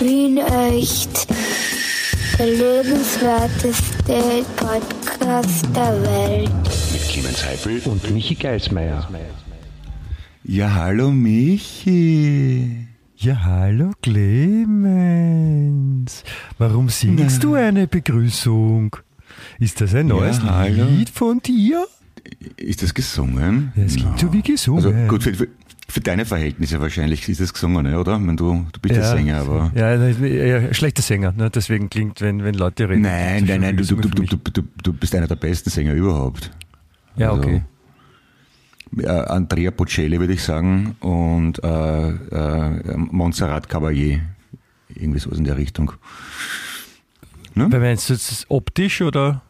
[0.00, 1.26] Wien echt.
[2.38, 6.50] Der lebenswerteste Podcast der Welt.
[6.92, 9.06] Mit Clemens Heifel und Michi Geismeier.
[10.44, 12.86] Ja, hallo Michi.
[13.16, 14.64] Ja, hallo Clemens.
[16.56, 18.96] Warum singst du eine Begrüßung?
[19.58, 20.62] Ist das ein neues Ja.
[20.64, 21.86] Lied von dir?
[22.56, 23.72] Ist das gesungen?
[23.76, 24.84] Ja, es klingt so wie gesungen.
[24.86, 25.48] Also gut, für,
[25.90, 28.14] für, deine Verhältnisse wahrscheinlich ist das gesungen, ne, oder?
[28.14, 29.72] Wenn du, du bist ja Sänger, aber.
[29.74, 31.50] Ja, ne, ja, schlechter Sänger, ne?
[31.50, 33.02] deswegen klingt, wenn, wenn Leute reden.
[33.02, 36.50] Nein, nein, nein, du, du, du, du, du, du bist einer der besten Sänger überhaupt.
[37.16, 37.62] Ja, also- okay.
[39.06, 44.20] Andrea Bocelli, würde ich sagen, und äh, äh, Montserrat Caballé.
[44.92, 45.92] Irgendwie sowas in der Richtung.
[47.54, 49.42] Wer meinst du jetzt optisch oder?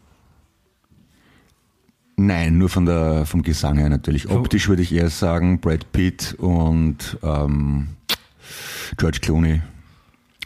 [2.21, 4.29] Nein, nur von der, vom Gesang her natürlich.
[4.29, 7.89] Optisch würde ich eher sagen Brad Pitt und ähm,
[8.99, 9.63] George Clooney.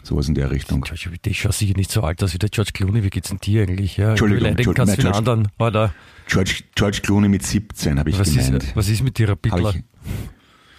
[0.05, 0.83] Sowas in der Richtung.
[0.83, 3.03] George, ich schaue sicher nicht so alt aus wie der George Clooney.
[3.03, 3.97] Wie geht's denn dir eigentlich?
[3.97, 5.93] Ja, Entschuldigung, Entschuldigung, kannst nein, anderen, oder?
[6.29, 8.63] George, George Clooney mit 17 habe ich Was gemeint.
[8.63, 9.75] ist, was ist mit dir, Rapidler?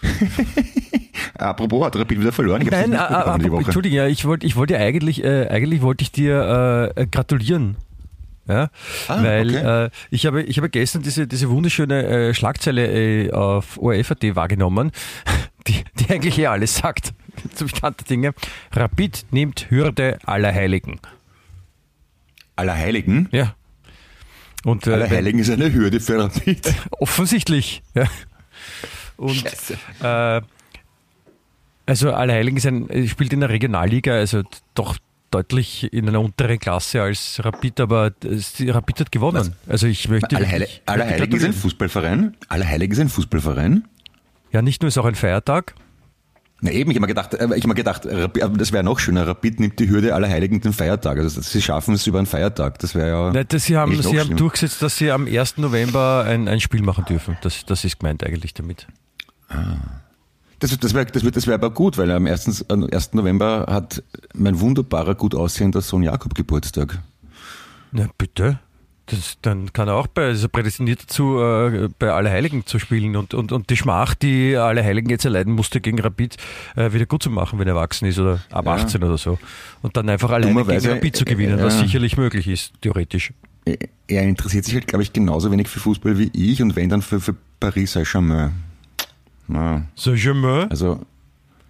[1.38, 2.61] Apropos, hat Rapid wieder verloren?
[2.61, 3.66] Ich Nein, die äh, Woche.
[3.66, 7.08] Entschuldige, ja, ich wollte ich wollte dir eigentlich, äh, eigentlich wollte ich dir äh, äh,
[7.08, 7.75] gratulieren.
[8.48, 8.70] Ja,
[9.08, 9.86] Ah, weil okay.
[9.86, 12.86] äh, ich habe ich habe gestern diese diese wunderschöne äh, Schlagzeile
[13.26, 14.92] äh, auf ORF.at wahrgenommen,
[15.68, 17.14] die, die eigentlich eh alles sagt.
[17.56, 18.34] Zum Stand der Dinge.
[18.72, 21.00] Rapid nimmt Hürde aller Heiligen.
[22.56, 23.28] Allerheiligen?
[23.32, 23.56] Ja.
[24.64, 26.73] Und äh, Allerheiligen ist eine Hürde für Rapid.
[26.92, 27.84] Offensichtlich.
[27.94, 28.06] Ja.
[29.18, 29.44] Und
[30.02, 30.42] äh,
[31.86, 34.98] also Allerheiligen ist ein, spielt in der Regionalliga, also doch
[35.36, 39.53] deutlich in einer unteren Klasse als Rapid, aber die Rapid hat gewonnen.
[39.67, 40.36] Also ich möchte.
[40.36, 41.53] Allerheil Allerheiligen ist ein gratulieren.
[41.53, 42.38] Fußballverein?
[42.47, 43.83] Allerheiligen ist ein Fußballverein?
[44.52, 45.75] Ja, nicht nur ist auch ein Feiertag.
[46.61, 48.83] Na eben, ich habe mir gedacht, äh, ich hab mir gedacht, Rapid, aber das wäre
[48.83, 49.27] noch schöner.
[49.27, 51.17] Rapid nimmt die Hürde Allerheiligen den Feiertag.
[51.17, 52.80] Also sie schaffen es über einen Feiertag.
[52.80, 53.31] Das wäre ja.
[53.33, 55.58] Nein, das, sie haben, sie haben durchgesetzt, dass sie am 1.
[55.58, 57.37] November ein, ein Spiel machen dürfen.
[57.42, 58.87] Das, das ist gemeint eigentlich damit.
[60.60, 62.70] Das, das wäre das wär, das wär aber gut, weil am 1.
[62.70, 63.14] am 1.
[63.14, 64.02] November hat
[64.33, 66.99] mein wunderbarer, gut aussehender Sohn Jakob Geburtstag.
[67.92, 68.60] Na bitte.
[69.08, 73.16] Das, dann kann er auch bei, ist er prädestiniert dazu, äh, bei Allerheiligen zu spielen
[73.16, 76.38] und, und, und die Schmach, die Allerheiligen jetzt erleiden musste gegen Rapid,
[76.76, 78.73] äh, wieder gut zu machen, wenn er erwachsen ist oder ab Ja.
[78.73, 79.37] 18 oder so.
[79.83, 81.82] Und dann einfach alleine gegen Rapid zu äh, gewinnen, was ja.
[81.82, 83.32] sicherlich möglich ist, theoretisch.
[84.08, 87.04] Er interessiert sich halt, glaube ich, genauso wenig für Fußball wie ich und wenn dann
[87.04, 88.54] für, für Paris Saint-Germain.
[89.48, 90.70] Na, Saint-Germain?
[90.70, 91.02] also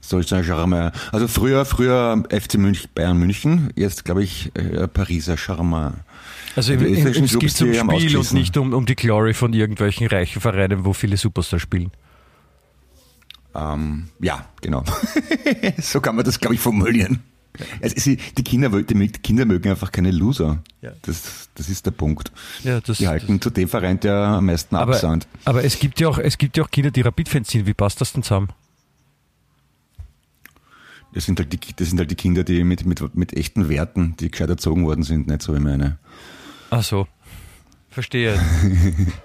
[0.02, 0.92] soll Saint-Germain.
[1.12, 5.94] Also früher, früher FC München, Bayern München, jetzt glaube ich äh, Paris Saint-Germain.
[6.56, 9.34] Also die im, im, es Clubs, geht haben Spiel und nicht um, um die Glory
[9.34, 11.92] von irgendwelchen reichen Vereinen, wo viele Superstars spielen.
[13.54, 14.84] Ähm, ja, genau.
[15.82, 17.24] so kann man das, glaube ich, formulieren.
[17.82, 20.64] Also, die, Kinder, die Kinder mögen einfach keine Loser.
[20.82, 20.92] Ja.
[21.04, 22.32] Das, das ist der Punkt.
[22.64, 25.28] Ja, das, Die halten zu dem Verein, der am meisten aber, absandt.
[25.46, 27.66] aber es gibt ja auch, es gibt ja auch Kinder, die Rapid-Fans sind.
[27.66, 28.50] Wie passt das denn zusammen?
[31.14, 34.16] Das sind halt die, das sind halt die Kinder, die mit, mit, mit echten Werten,
[34.20, 35.98] die gescheit erzogen worden sind, nicht so wie meine.
[36.70, 37.08] Ach so.
[37.96, 38.38] Verstehe.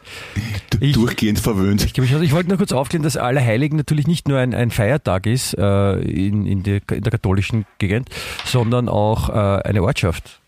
[0.78, 1.84] Ich- Durchgehend verwöhnt.
[1.84, 5.26] Ich, ich, ich wollte nur kurz aufklären, dass Allerheiligen natürlich nicht nur ein, ein Feiertag
[5.26, 8.08] ist äh, in, in, der, in der katholischen Gegend,
[8.46, 9.32] sondern auch äh,
[9.68, 10.40] eine Ortschaft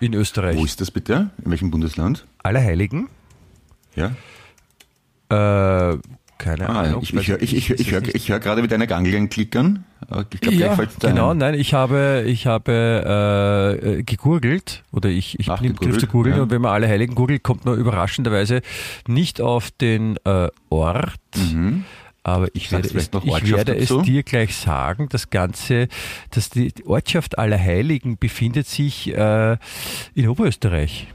[0.00, 0.56] in Österreich.
[0.56, 1.30] Wo ist das bitte?
[1.44, 2.26] In welchem Bundesland?
[2.42, 3.08] Allerheiligen?
[3.94, 4.12] Ja.
[5.28, 5.98] Äh,
[6.38, 7.02] keine Ah, Ahnung.
[7.02, 9.84] ich, ich, hör- ich, ich, ich, höre ich hör gerade mit einer Gangel klickern.
[10.32, 11.38] Ich glaube, ja, genau, ein.
[11.38, 16.06] nein, ich habe, ich habe äh, gegurgelt oder ich, ich Ach, bin im Begriff zu
[16.06, 16.42] gegurgelt, googeln ja.
[16.42, 18.62] und wenn man alle Heiligen googelt, kommt man überraschenderweise
[19.06, 21.84] nicht auf den äh, Ort, Mhm.
[22.24, 25.88] aber ich werde, es, noch ich werde es dir gleich sagen, das Ganze,
[26.30, 29.56] dass die Ortschaft Allerheiligen befindet sich äh,
[30.14, 31.06] in Oberösterreich.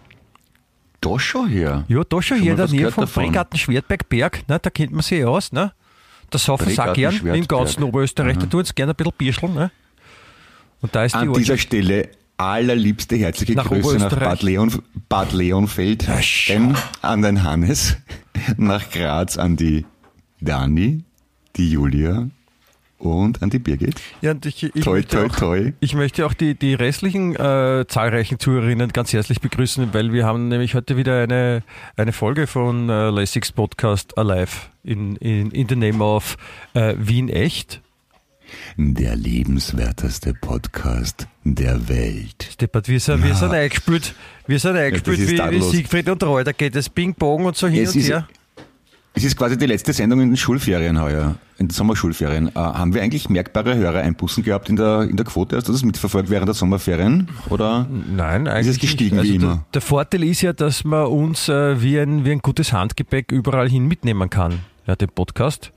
[1.01, 1.85] Da schon her.
[1.87, 3.25] Ja, da schon Schon in der Nähe vom davon.
[3.25, 5.73] Bregarten Schwertbergberg, ne, da kennt man sich aus, ne?
[6.29, 8.49] Da saufen sie auch gern im ganzen Oberösterreich, da Aha.
[8.49, 9.71] tun sie gerne ein bisschen Bierscheln, ne?
[10.81, 14.15] Und da ist die An dieser Stelle allerliebste herzliche Nach Grüße nach.
[14.15, 17.97] Bad, Leon, Bad Leonfeld, Ja, an den Hannes,
[18.57, 19.85] nach Graz an die
[20.41, 21.03] Dani,
[21.55, 22.27] die Julia
[22.97, 23.95] und an die Birgit.
[24.21, 25.73] Ja, und ich, ich, Toi, möchte toi, auch, toi.
[25.79, 30.47] ich möchte auch die, die restlichen äh, zahlreichen Zuhörerinnen ganz herzlich begrüßen, weil wir haben
[30.47, 31.63] nämlich heute wieder eine,
[31.95, 36.37] eine Folge von äh, Lessix Podcast Alive in, in, in the name of
[36.73, 37.81] äh, Wien Echt.
[38.77, 42.47] Der lebenswerteste Podcast der Welt.
[42.53, 43.35] Steppert, wir sind, wir Ja.
[43.35, 44.15] sind eingespielt,
[44.47, 45.61] wir sind eingespielt ist wie, wie.
[45.61, 48.27] Siegfried und Roy, da geht es Ping-Pong und so hin Es und ist- her.
[49.17, 52.49] Es ist quasi die letzte Sendung in den Schulferien heuer, in den Sommerschulferien.
[52.49, 55.57] Äh, haben wir eigentlich merkbare Hörereinbußen gehabt in der, in der Quote?
[55.57, 57.27] Hast du das mitverfolgt während der Sommerferien?
[57.49, 59.21] Oder Nein, eigentlich ist es gestiegen nicht.
[59.21, 59.65] Also wie der, immer?
[59.73, 63.67] Der Vorteil ist ja, dass man uns äh, wie, ein, wie ein gutes Handgepäck überall
[63.67, 65.71] hin mitnehmen kann, ja, den Podcast.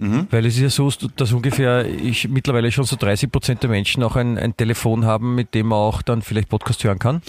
[0.00, 0.28] Mhm.
[0.30, 4.04] Weil es ist ja so, dass ungefähr ich mittlerweile schon so 30 Prozent der Menschen
[4.04, 7.20] auch ein, ein Telefon haben, mit dem man auch dann vielleicht Podcast hören kann.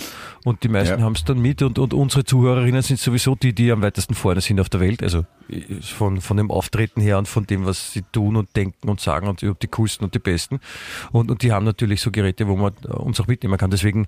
[0.45, 1.03] Und die meisten Ja.
[1.03, 4.41] haben es dann mit und, und unsere Zuhörerinnen sind sowieso die, die am weitesten vorne
[4.41, 5.01] sind auf der Welt.
[5.01, 8.87] Also äh, von, von dem Auftreten her und von dem, was sie tun und denken
[8.87, 10.59] und sagen und überhaupt die coolsten und die besten.
[11.11, 13.71] Und, und die haben natürlich so Geräte, wo man uns auch mitnehmen kann.
[13.71, 14.05] Deswegen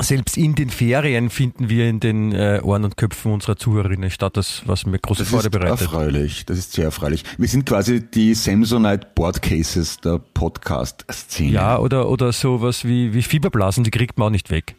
[0.00, 4.36] selbst in den Ferien finden wir in den äh, Ohren und Köpfen unserer Zuhörerinnen statt,
[4.36, 5.80] das, was mir große Das Freude ist bereitet.
[5.82, 6.44] erfreulich.
[6.46, 7.24] Das ist sehr erfreulich.
[7.38, 11.50] Wir sind quasi die Samsonite Boardcases der Podcast-Szene.
[11.52, 14.74] Ja, oder, oder sowas wie, wie Fieberblasen, die kriegt man auch nicht weg.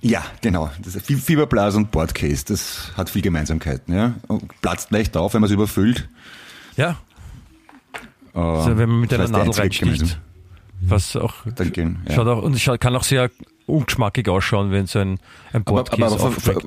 [0.00, 0.70] Ja, genau.
[0.82, 3.94] Das ist Fie- Fieberblase und Boardcase, das hat viel Gemeinsamkeiten.
[3.94, 4.14] Ja?
[4.28, 6.08] Und platzt leicht auf, wenn man es überfüllt.
[6.76, 6.96] Ja,
[8.34, 10.18] also wenn man mit das einer Nadel reinsticht.
[10.80, 12.14] Was auch, Dann gehen, ja.
[12.16, 13.30] schaut auch, und kann auch sehr
[13.66, 15.12] ungeschmackig ausschauen, wenn so ein,
[15.52, 16.58] ein Aber, Bordcase aber, aber ver,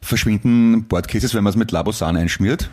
[0.00, 2.68] verschwinden Boardcases, wenn man es mit Labosan einschmiert?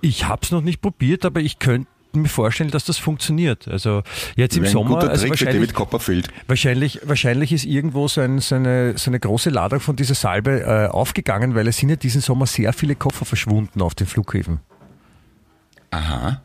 [0.00, 3.66] Ich habe es noch nicht probiert, aber ich könnte mir vorstellen, dass das funktioniert.
[3.68, 4.02] Also
[4.36, 6.28] jetzt im Sommer, guter also Trick wahrscheinlich, David Copperfield.
[6.46, 10.60] Wahrscheinlich, wahrscheinlich ist irgendwo so, ein, so, eine, so eine große Ladung von dieser Salbe
[10.62, 14.60] äh, aufgegangen, weil es sind ja diesen Sommer sehr viele Koffer verschwunden auf den Flughäfen.
[15.90, 16.40] Aha.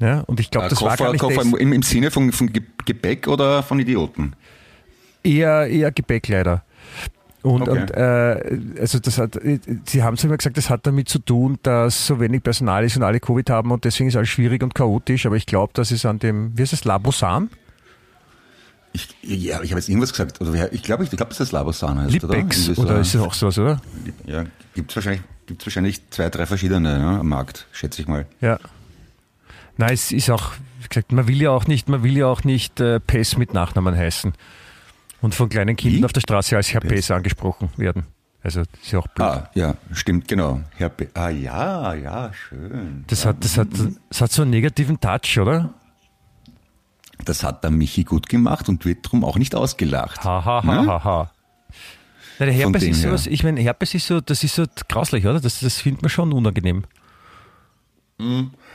[0.00, 2.30] Ja, und ich glaube, Äh, das war gar Koffer, nicht Koffer im, im Sinne von,
[2.32, 4.34] von Ge- Gepäck oder von Idioten?
[5.24, 6.62] Eher, eher Gepäck leider.
[7.42, 7.80] Und, Okay.
[7.80, 11.18] und äh, also das hat, äh, Sie haben es immer gesagt, das hat damit zu
[11.18, 14.62] tun, dass so wenig Personal ist und alle Covid haben und deswegen ist alles schwierig
[14.62, 15.26] und chaotisch.
[15.26, 17.50] Aber ich glaube, das ist an dem, wie heißt das, Labosan?
[18.94, 20.40] Ich, ja, ich habe jetzt irgendwas gesagt.
[20.40, 23.20] Oder ich glaube, ich, ich glaube, dass das Labosan heißt, Lipex so- oder ist es
[23.20, 23.80] auch sowas, oder?
[24.24, 24.44] Ja,
[24.74, 28.24] gibt es wahrscheinlich, gibt's wahrscheinlich zwei, drei verschiedene ne, am Markt, schätze ich mal.
[28.40, 28.58] Ja.
[29.76, 32.44] Nein, es ist auch, wie gesagt, man will ja auch nicht, man will ja auch
[32.44, 34.32] nicht äh, Pes mit Nachnamen heißen.
[35.24, 36.04] Und von kleinen Kindern Wie?
[36.04, 36.90] auf der Straße als Herr Pes.
[36.90, 38.04] Pes angesprochen werden.
[38.42, 39.26] Also das ist ja auch blöd.
[39.26, 40.60] Ah, ja, stimmt, genau.
[40.76, 43.04] Herr Be ah, ja, ja, schön.
[43.06, 43.68] Das hat, das hat,
[44.10, 45.72] das hat so einen negativen Touch, oder?
[47.24, 50.22] Das hat der Michi gut gemacht und wird darum auch nicht ausgelacht.
[50.24, 50.86] Ha, ha, ha, Ne?
[50.86, 51.30] ha, ha.
[52.38, 55.40] Na, der Herpes ist sowas, ich meine, Herpes ist so, das ist so grauslich, oder?
[55.40, 56.84] Das, das findet man schon unangenehm.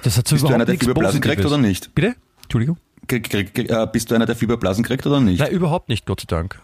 [0.02, 1.94] Das hat so Bist du überhaupt einer, der nichts Fieberblasen kriegt oder nicht?
[1.94, 2.16] Bitte?
[2.42, 2.78] Entschuldigung?
[3.12, 5.40] Äh, bist du einer, der Fieberblasen kriegt oder nicht?
[5.40, 6.60] Nein, überhaupt nicht, Gott sei Dank.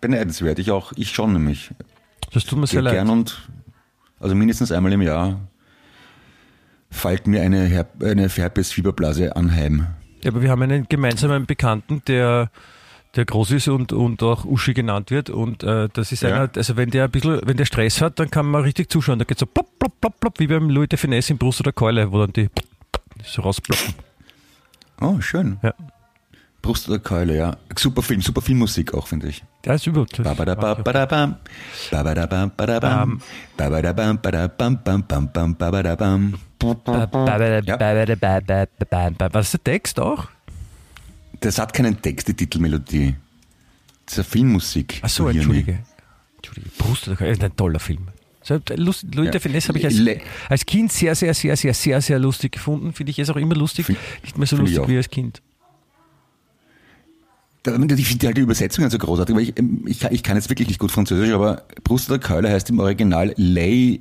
[0.00, 1.70] Beneidenswert, ich auch, ich schon nämlich.
[2.32, 2.92] Das tut mir sehr Sehr leid.
[2.94, 3.48] gern und,
[4.20, 5.40] also mindestens einmal im Jahr
[6.90, 9.86] fällt mir eine, Her eine Herpes-Fieberblase anheim.
[10.22, 12.50] Ja, aber wir haben einen gemeinsamen Bekannten, der,
[13.16, 15.30] der groß ist und, und auch Uschi genannt wird.
[15.30, 16.28] Und äh, das ist Ja.
[16.34, 19.18] einer, also wenn der ein bisschen, wenn der Stress hat, dann kann man richtig zuschauen.
[19.18, 21.72] Da geht so plopp, plopp, plopp, plopp, wie beim Louis de Finesse in Brust oder
[21.72, 22.48] Keule, wo dann die
[23.24, 23.94] so rausploppen.
[25.00, 25.58] Oh, schön.
[25.62, 25.72] Ja.
[26.62, 27.56] Brust oder Keule, ja.
[27.76, 29.44] Super Film, super Filmmusik auch, finde ich.
[29.64, 30.18] Ja, ist überhaupt.
[30.18, 30.32] Was
[39.44, 40.28] ist der Text auch?
[41.40, 43.14] Das hat keinen Text, die Titelmelodie.
[44.06, 45.00] Das ist eine Filmmusik.
[45.02, 45.78] Ach so, entschuldige.
[46.36, 46.70] Entschuldige.
[46.78, 48.08] Brust oder Keule, ist ein toller Film.
[48.76, 49.30] Lust, Louis Ja.
[49.32, 52.52] de Finesse habe ich als, Le- als Kind sehr, sehr, sehr, sehr, sehr, sehr lustig
[52.52, 52.92] gefunden.
[52.92, 53.86] Finde ich jetzt auch immer lustig.
[53.86, 55.42] Find- Nicht mehr so lustig wie als Kind.
[57.96, 60.48] Ich finde halt die Übersetzungen so großartig, weil ich, ähm, ich, kann- ich kann jetzt
[60.48, 64.00] wirklich nicht gut Französisch, aber Brust oder Keule heißt im Original Lay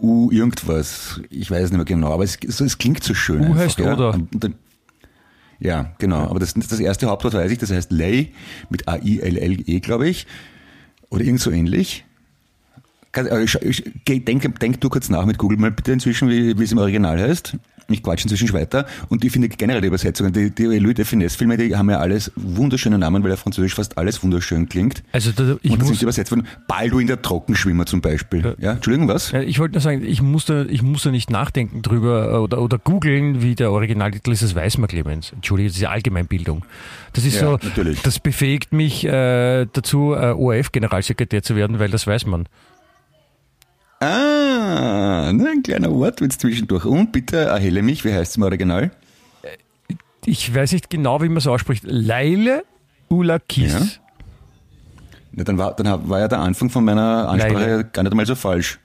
[0.00, 1.20] U irgendwas.
[1.28, 3.40] Ich weiß nicht mehr genau, aber es, es, es klingt so schön.
[3.40, 3.94] U einfach, heißt ja.
[3.94, 4.18] oder.
[4.30, 4.54] Dann,
[5.58, 6.20] ja, genau.
[6.30, 8.32] Aber das, das erste Hauptwort weiß ich, das heißt Lay
[8.70, 10.26] mit A-I-L-L-E, glaube ich.
[11.10, 12.04] Oder irgend so ähnlich.
[12.04, 16.28] Kann- äh, Ich, ich, geh- denk, denk du kurz nach mit Google mal bitte inzwischen,
[16.28, 17.56] wie, wie es im Original heißt.
[17.92, 18.86] Ich quatsche inzwischen weiter.
[19.08, 22.30] Und ich finde generell die Übersetzungen, die, die Louis de Finesse-Filme, die haben ja alles
[22.36, 25.02] wunderschöne Namen, weil ja französisch fast alles wunderschön klingt.
[25.10, 26.46] Also da, ich und das sind übersetzt worden.
[26.68, 28.54] Balduin der Trockenschwimmer zum Beispiel.
[28.60, 29.32] Ja, Entschuldigung, was?
[29.32, 32.36] Ja, ich wollte nur sagen, ich muss, da, ich muss da nicht nachdenken drüber äh,
[32.36, 35.32] oder, oder googeln, wie der Originaltitel ist, das weiß man, Clemens.
[35.32, 36.64] Entschuldige, das ist ja Allgemeinbildung.
[37.12, 38.02] Das ist Ja, so, natürlich.
[38.02, 42.46] das befähigt mich äh, dazu, äh, ORF-Generalsekretär zu werden, weil das weiß man.
[44.00, 46.86] Ah, nur ein kleiner Wortwitz zwischendurch.
[46.86, 48.90] Und bitte erhelle mich, wie heißt es im Original?
[50.24, 51.84] Ich weiß nicht genau, wie man es ausspricht.
[51.86, 52.64] Leile
[53.08, 53.72] Ulakis.
[53.72, 53.80] Ja.
[55.36, 57.84] Ja, dann, war, dann war ja der Anfang von meiner Ansprache Leile.
[57.84, 58.80] gar nicht einmal so falsch.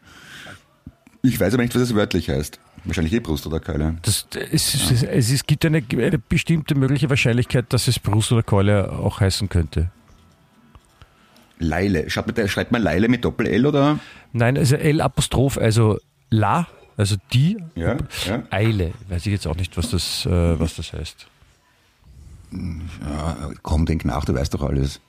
[1.23, 2.59] Ich weiß aber nicht, was es wörtlich heißt.
[2.83, 3.95] Wahrscheinlich eh Brust oder Keule.
[4.03, 8.43] Das, es, es, es, es gibt eine, eine bestimmte mögliche Wahrscheinlichkeit, dass es Brust oder
[8.43, 9.89] Keule auch heißen könnte.
[11.59, 12.09] Leile.
[12.09, 13.99] Schreibt man, schreibt man Leile mit Doppel-L oder?
[14.33, 18.43] Nein, also L-Apostroph, also La, also die Ja, ja.
[18.49, 18.93] Eile.
[19.09, 21.27] Weiß ich jetzt auch nicht, was das, äh, was das heißt.
[22.51, 23.51] ja.
[23.61, 24.99] Komm, denk nach, du weißt doch alles.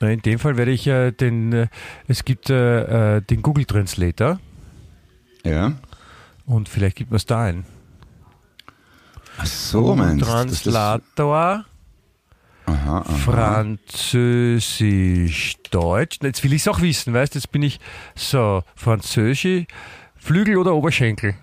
[0.00, 1.66] Na, In dem Fall werde ich äh, den, äh,
[2.08, 4.38] es gibt äh, äh, den Google Translator
[5.44, 5.72] Ja.
[6.46, 7.64] und vielleicht gibt man es da ein.
[9.38, 10.26] Ach so, meinst du?
[10.26, 11.64] Translator,
[12.70, 13.12] Aha, aha.
[13.12, 16.18] Französisch, Deutsch.
[16.22, 17.80] Jetzt will ich es auch wissen, weißt Jetzt bin ich
[18.14, 19.66] so, Französisch,
[20.16, 21.34] Flügel oder Oberschenkel?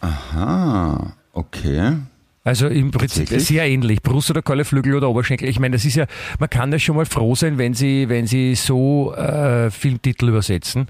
[0.00, 1.96] Aha, okay.
[2.44, 4.02] Also im Prinzip sehr ähnlich.
[4.02, 5.48] Brust oder Keule, Flügel oder Oberschenkel.
[5.48, 6.06] Ich meine, das ist ja,
[6.40, 10.88] man kann ja schon mal froh sein, wenn sie, wenn sie so äh, Filmtitel übersetzen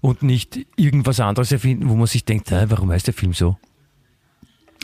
[0.00, 3.56] und nicht irgendwas anderes erfinden, wo man sich denkt, äh, warum heißt der Film so?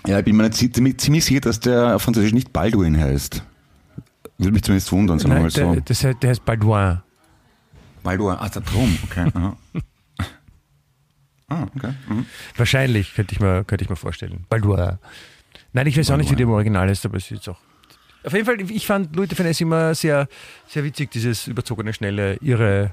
[0.06, 3.42] Ja, ich bin mir nicht ziemlich, ziemlich sicher, dass der auf Französisch nicht Balduin heißt.
[4.38, 5.80] Würde mich zumindest wundern, sagen wir mal der, so.
[5.84, 7.00] das, heißt- der heißt Balduin.
[8.02, 9.30] Balduin, ah, der Drum, okay.
[11.48, 11.92] Ah, okay.
[12.08, 12.26] Mhm.
[12.56, 14.44] Wahrscheinlich, könnte ich mir, könnte ich mir vorstellen.
[14.48, 14.98] Balduin.
[15.72, 17.58] Nein, ich weiß auch nicht, wie der im Original ist, aber es ist jetzt auch.
[18.24, 20.26] Auf jeden Fall, ich fand Louis de Finesse immer sehr,
[20.66, 22.92] sehr witzig, dieses überzogene, schnelle, ihre.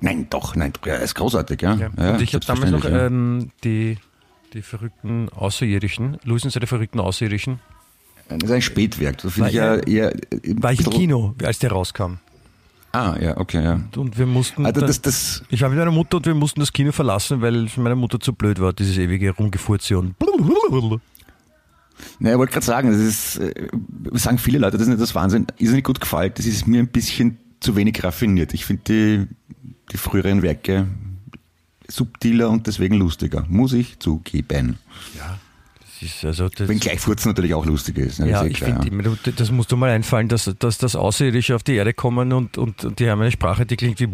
[0.00, 1.74] Nein, doch, nein, er ist großartig, ja.
[1.74, 1.90] Ja.
[1.96, 3.06] ja und ich habe damals noch ja.
[3.06, 3.96] ähm, die,
[4.52, 7.60] die verrückten Außerirdischen, Louis und seine verrückten Außerirdischen,
[8.28, 10.12] Das ist ein Spätwerk, das War ich ja eher...
[10.56, 12.14] war ich im Kino, als der rauskam.
[12.92, 13.80] Ah, ja, okay, ja.
[13.96, 14.66] Und wir mussten.
[14.66, 17.68] Also das, das, ich war mit meiner Mutter und wir mussten das Kino verlassen, weil
[17.76, 20.18] meine Mutter zu blöd war, dieses ewige Rumgefurze und.
[22.18, 23.68] ne, ich wollte gerade sagen, das ist, äh,
[24.12, 26.80] sagen viele Leute, das ist nicht das Wahnsinn, ist nicht gut gefällt, das ist mir
[26.80, 28.54] ein bisschen zu wenig raffiniert.
[28.54, 29.26] Ich finde die,
[29.92, 30.88] die früheren Werke
[31.90, 34.78] subtiler und deswegen lustiger, muss ich zugeben.
[36.00, 38.20] Ist also Wenn gleich Furzen natürlich auch lustig ist.
[38.20, 41.54] ne, Ja, ist eh ich finde, das musst du mal einfallen, dass, dass das Außerirdische
[41.54, 44.08] auf die Erde kommen und, und, und die haben eine Sprache, die klingt wie.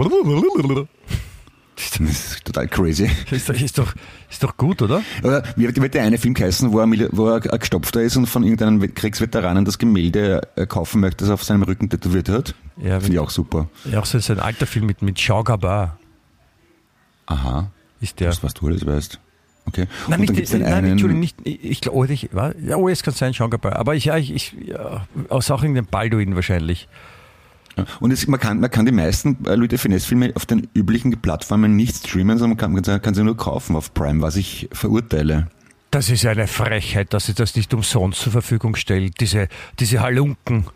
[1.76, 3.08] Das ist total crazy.
[3.30, 3.94] Ist doch, ist doch,
[4.30, 5.02] ist doch gut, oder?
[5.22, 8.44] Oder wie wird der eine Film geheißen, wo er, wo er Gestopfter ist und von
[8.44, 12.54] irgendeinem Kriegsveteranen das Gemälde äh, kaufen möchte, das er auf seinem Rücken tätowiert hat?
[12.78, 13.68] Ja, Finde ich auch super.
[13.84, 15.90] Ja, auch so ein alter Film mit, mit Jean Gabin
[17.26, 18.28] Aha, ist der.
[18.28, 19.20] das was du alles weißt.
[19.66, 19.86] Okay.
[20.08, 23.14] Nein, und nicht, nein, einen, Entschuldigung, nicht, ich, ich glaube, ich, ja, oh, es kann
[23.14, 26.88] sein, Jean Gabin, aber ich, ja, ich, ich ja, aus auch irgendeinem Balduin wahrscheinlich.
[27.76, 27.84] Ja.
[28.00, 31.76] Und es, man, kann, man kann die meisten äh, de Finesse-Filme auf den üblichen Plattformen
[31.76, 34.68] nicht streamen, sondern man kann, man kann, kann sie nur kaufen auf Prime, was ich
[34.72, 35.48] verurteile.
[35.90, 40.66] Das ist eine Frechheit, dass sie das nicht umsonst zur Verfügung stellt, diese, diese Halunken.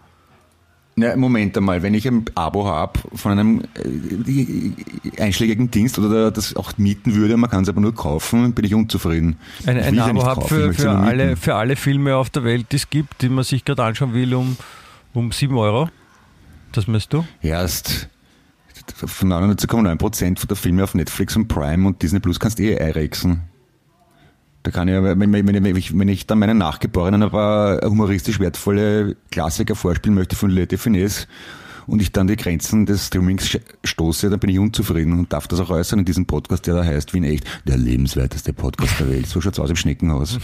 [0.96, 6.54] Ja, Moment einmal, wenn ich ein Abo habe von einem äh, einschlägigen Dienst oder das
[6.56, 9.36] auch mieten würde, man kann es aber nur kaufen, bin ich unzufrieden.
[9.66, 12.76] Ein, Ich ein Abo habe für, für, alle, für alle Filme auf der Welt, die
[12.76, 14.56] es gibt, die man sich gerade anschauen will, um,
[15.14, 15.88] um 7 Euro.
[16.72, 17.24] Das meinst du?
[17.40, 18.08] Erst
[18.94, 23.42] von 99,9% der Filme auf Netflix und Prime und Disney Plus kannst du eh einrechsen.
[24.62, 29.16] Da kann ich, ja, wenn, wenn, ich, wenn ich dann meinen Nachgeborenen paar humoristisch wertvolle
[29.30, 31.26] Klassiker vorspielen möchte von Le Finesse
[31.86, 35.60] und ich dann die Grenzen des Streamings stoße, dann bin ich unzufrieden und darf das
[35.60, 39.08] auch äußern in diesem Podcast, der da heißt, wie in echt, der lebenswerteste Podcast der
[39.08, 39.26] Welt.
[39.26, 40.38] So schaut's aus im Schneckenhaus.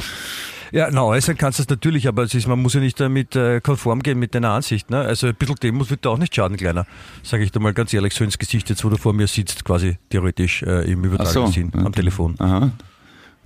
[0.72, 3.36] Ja, na, äußern kannst du es natürlich, aber es ist, man muss ja nicht damit
[3.36, 4.90] äh, konform gehen mit deiner Ansicht.
[4.90, 4.98] Ne?
[4.98, 6.86] Also ein bisschen Demos wird da auch nicht schaden, Kleiner.
[7.22, 9.64] Sage ich dir mal ganz ehrlich, so ins Gesicht jetzt, wo du vor mir sitzt,
[9.64, 11.52] quasi theoretisch äh, im übertragenen so.
[11.52, 12.34] Sinn, am Telefon.
[12.38, 12.72] Aha.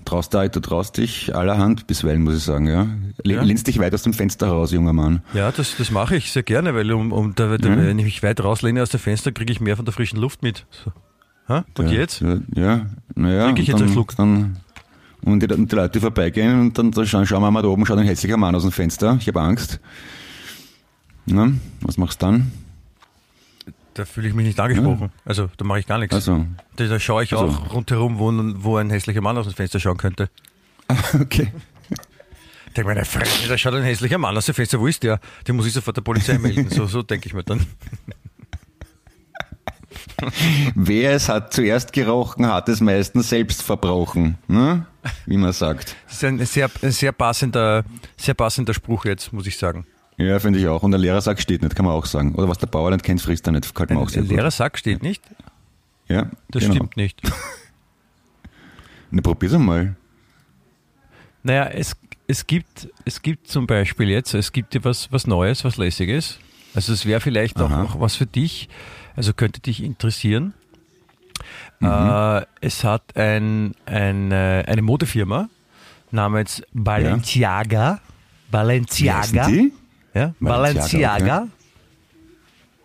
[0.04, 2.86] Traust da, du traust dich allerhand bisweilen, muss ich sagen, ja.
[3.24, 3.42] Ja.
[3.42, 5.22] Lehnst dich weit aus dem Fenster raus, junger Mann.
[5.34, 7.76] Ja, das, das mache ich sehr gerne, weil um, um da, da, Ja.
[7.76, 10.42] wenn ich mich weit rauslehne aus dem Fenster, kriege ich mehr von der frischen Luft
[10.42, 10.66] mit.
[10.70, 10.92] So.
[11.48, 11.64] Ha?
[11.78, 12.20] Und ja, jetzt?
[12.20, 13.44] Ja, ja naja.
[13.46, 14.16] Trink ich jetzt dann, einen Schluck?
[14.16, 14.56] Dann,
[15.24, 17.98] und die, die Leute vorbeigehen und dann, dann schauen, schauen wir mal da oben, schaut
[17.98, 19.16] ein hässlicher Mann aus dem Fenster.
[19.20, 19.80] Ich habe Angst.
[21.26, 21.52] Na,
[21.82, 22.52] was machst du dann?
[23.94, 25.10] Da fühle ich mich nicht angesprochen.
[25.24, 26.14] Also da mache ich gar nichts.
[26.14, 27.46] Also, Da, da schaue ich Also.
[27.46, 28.30] auch rundherum, wo,
[28.62, 30.30] wo ein hässlicher Mann aus dem Fenster schauen könnte.
[31.14, 31.52] okay.
[32.68, 35.02] Ich denke mir, eine Fresse, da schaut ein hässlicher Mann aus dem Fenster, wo ist
[35.02, 35.18] der?
[35.48, 36.70] Den muss ich sofort der Polizei melden.
[36.70, 37.66] So, so denke ich mir dann.
[40.74, 44.38] Wer es hat zuerst gerochen, hat es meistens selbst verbrochen.
[44.46, 44.86] Ne?
[45.26, 45.96] Wie man sagt.
[46.06, 47.84] Das ist ein sehr, ein sehr, passender,
[48.16, 49.86] sehr passender Spruch jetzt, muss ich sagen.
[50.20, 50.82] Ja, finde ich auch.
[50.82, 52.34] Und der Lehrersack steht nicht, kann man auch sagen.
[52.34, 53.74] Oder was der Bauer nicht kennt, frisst er nicht.
[53.74, 54.36] Kann man auch sehr ein gut.
[54.36, 55.22] leerer Sack steht nicht.
[56.08, 56.74] Ja, Das genau.
[56.74, 57.20] stimmt nicht.
[59.10, 59.96] Na, probier's einmal.
[61.42, 61.96] Naja, es,
[62.26, 66.38] es, gibt, es gibt zum Beispiel jetzt, es gibt ja was, was Neues, was Lässiges.
[66.74, 67.82] Also es wäre vielleicht auch, Aha.
[67.84, 68.68] auch was für dich,
[69.16, 70.52] also könnte dich interessieren.
[71.80, 71.88] Mhm.
[71.88, 75.48] Äh, es hat ein, ein, äh, eine Modefirma
[76.10, 77.94] namens Balenciaga.
[77.94, 78.00] Wie heißen
[78.50, 79.46] Balenciaga.
[79.48, 79.72] die?
[80.14, 81.48] Ja, Balenciaga, Balenciaga.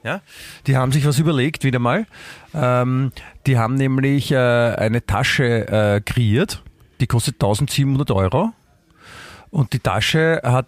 [0.04, 0.22] Ja?
[0.68, 2.06] Die haben sich was überlegt, wieder mal.
[2.54, 3.12] Ähm,
[3.48, 6.62] die haben nämlich äh, eine Tasche äh, kreiert,
[7.00, 8.52] die kostet 1700 Euro.
[9.50, 10.68] Und die Tasche hat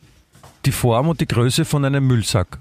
[0.66, 2.58] die Form und die Größe von einem Müllsack.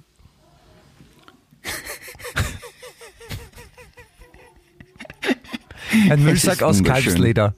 [6.11, 6.85] Ein Müllsack aus.
[6.85, 7.55] Kalbsleder.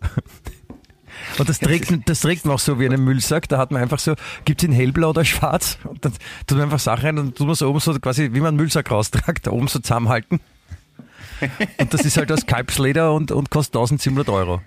[1.39, 3.49] Und das trägt, das trägt man auch so wie einen Müllsack.
[3.49, 4.15] Da hat man einfach so,
[4.45, 5.79] gibt es in hellblau oder schwarz?
[5.85, 6.13] Und dann
[6.47, 8.57] tut man einfach Sachen rein und tut man so oben so quasi, wie man einen
[8.57, 10.41] Müllsack raustragt, da oben so zusammenhalten.
[11.79, 14.61] Und das ist halt aus Kalbsleder und, und kostet 1700 Euro.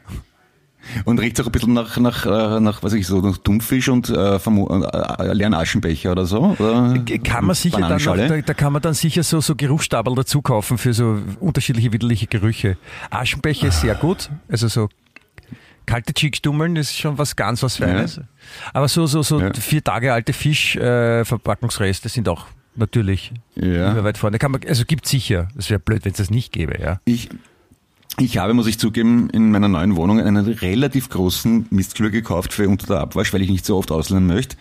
[1.06, 3.88] Und riecht auch ein bisschen nach, nach, äh, nach was weiß ich so, nach Dummfisch
[3.90, 6.56] und äh, vermo- äh, leeren Aschenbecher oder so?
[6.58, 10.16] Oder Kann man sicher dann noch, da, da kann man dann sicher so, so Geruchsstabel
[10.16, 12.78] dazu kaufen für so unterschiedliche widerliche Gerüche.
[13.12, 14.90] Aschenbecher ist sehr gut, also so
[15.86, 18.20] kalte Cheekstummeln ist schon was ganz was Feines.
[18.74, 19.54] Aber so, so, so Ja.
[19.54, 22.46] vier Tage alte Fischverpackungsreste äh, sind auch
[22.76, 23.92] natürlich Ja.
[23.92, 24.38] immer weit vorne.
[24.40, 25.48] Kann man, also gibt sicher.
[25.56, 27.00] Das wäre blöd, wenn es das nicht gäbe, ja.
[27.06, 27.30] Ich,
[28.20, 32.68] ich habe, muss ich zugeben, in meiner neuen Wohnung einen relativ großen Mistkübel gekauft für
[32.70, 34.56] unter der Abwasch, weil ich nicht so oft ausleihen möchte.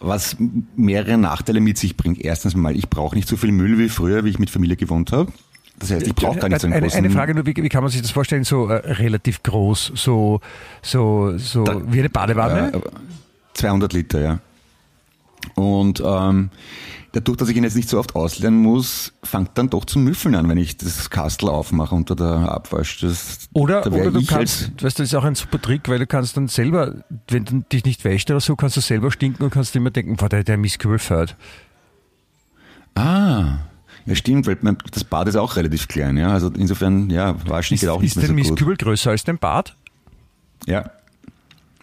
[0.00, 0.36] Was
[0.76, 2.20] mehrere Nachteile mit sich bringt.
[2.20, 5.12] Erstens mal, ich brauche nicht so viel Müll wie früher, wie ich mit Familie gewohnt
[5.12, 5.32] habe.
[5.78, 7.68] Das heißt, ich brauche gar nicht so einen eine, großen eine Frage nur, wie, wie
[7.68, 8.44] kann man sich das vorstellen?
[8.44, 10.40] So äh, relativ groß, so,
[10.82, 12.72] so, so Da- wie eine Badewanne?
[12.74, 12.80] Äh,
[13.54, 14.38] 200 Liter, ja.
[15.56, 16.50] Und ähm,
[17.12, 20.34] dadurch, dass ich ihn jetzt nicht so oft ausleihen muss, fängt dann doch zum Müffeln
[20.36, 23.00] an, wenn ich das Kastel aufmache unter der Abwasch.
[23.00, 25.98] Das, Oder, oder du kannst, als- weißt du, das ist auch ein super Trick, weil
[25.98, 29.42] du kannst dann selber, wenn du dich nicht wäschst oder so, kannst du selber stinken
[29.44, 31.36] und kannst immer denken, boah, der, der Mistkübel fährt.
[32.94, 33.58] Ah,
[34.06, 34.56] ja stimmt, weil
[34.90, 36.28] das Bad ist auch relativ klein, ja.
[36.28, 38.36] Also insofern, ja, waschen Ist, geht auch nicht ist mehr so gut.
[38.36, 39.76] Mistkübel größer als dein Bad?
[40.66, 40.90] Ja.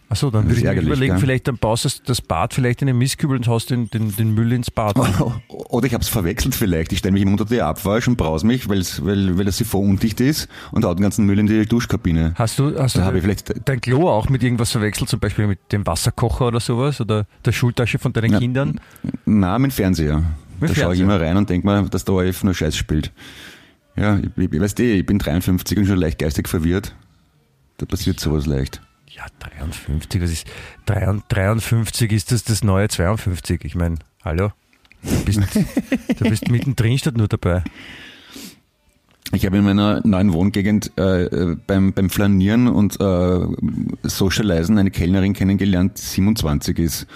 [0.10, 1.20] Achso, dann würde ist ich mir überlegen, gell?
[1.22, 4.34] vielleicht dann baust du das Bad vielleicht in den Mistkübel und haust den, den, den
[4.34, 4.98] Müll ins Bad.
[5.48, 6.92] Oder ich habe es verwechselt vielleicht.
[6.92, 9.92] Ich stelle mich immer unter die Abwasch und brause mich, weil's, weil, weil das Siphon
[9.92, 12.34] undicht ist und hau den ganzen Müll in die Duschkabine.
[12.36, 15.48] Hast du, hast Da du ich vielleicht- dein Klo auch mit irgendwas verwechselt, zum Beispiel
[15.48, 18.40] mit dem Wasserkocher oder sowas oder der Schultasche von deinen Ja.
[18.40, 18.82] Kindern?
[19.26, 20.24] Na, mit Fernseher.
[20.62, 23.12] Mit da schaue ich immer rein und denke mir, dass der ORF nur Scheiß spielt.
[23.96, 26.96] Ja, ich, ich, ich weiß eh, ich bin 53 und schon leicht geistig verwirrt.
[27.78, 28.82] Da passiert sowas leicht.
[29.08, 30.48] Ja, 53, was ist
[30.86, 33.66] 53 ist das das neue 52?
[33.66, 34.52] Ich meine, hallo?
[35.04, 35.42] Du bist,
[36.20, 37.64] du bist mittendrin statt nur dabei.
[39.34, 43.40] Ich habe in meiner neuen Wohngegend äh, beim, beim Flanieren und äh,
[44.04, 47.08] Socialisen eine Kellnerin kennengelernt, die 27 ist.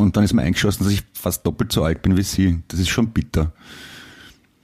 [0.00, 2.62] Und- dann ist mir eingeschossen, dass ich fast doppelt so alt bin wie sie.
[2.68, 3.52] Das ist schon bitter.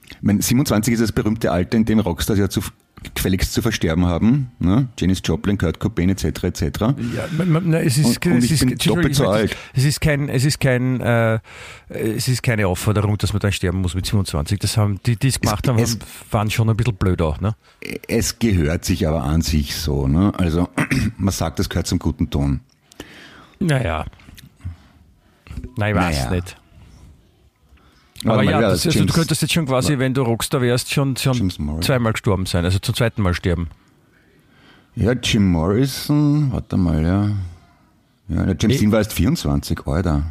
[0.09, 2.61] Ich meine, 27 ist das berühmte Alter, in dem Rockstars ja zu,
[3.13, 4.49] gefälligst zu versterben haben.
[4.57, 4.87] Ne?
[4.97, 6.43] Janis Joplin, Kurt Cobain etc.
[6.45, 6.61] etc.
[7.15, 9.55] Ja, man, man, na, es ist, Und- und es ich ist, bin doppelt so alt.
[9.75, 11.39] Es ist kein, es ist kein, äh,
[11.89, 14.57] es ist keine Aufforderung, dass man dann sterben muss mit 27.
[14.59, 15.99] Das haben die, die es gemacht haben, es-
[16.31, 17.55] waren schon ein bisschen blöd auch, ne?
[18.07, 20.07] Es gehört sich aber an sich so.
[20.07, 20.31] Ne?
[20.37, 20.69] Also
[21.17, 22.61] man sagt, das gehört zum guten Ton.
[23.59, 24.05] Naja.
[25.77, 26.31] Nein, ich weiß Naja.
[26.31, 26.57] nicht.
[28.25, 31.15] Aber ja, das, also James- du könntest jetzt schon quasi, wenn du Rockstar wärst, schon,
[31.17, 33.69] schon zweimal gestorben sein, also zum zweiten Mal sterben.
[34.95, 37.29] Ja, Jim Morrison, warte mal, ja.
[38.29, 38.79] Ja, der James Eh.
[38.79, 40.23] Dean war erst 24, Alter.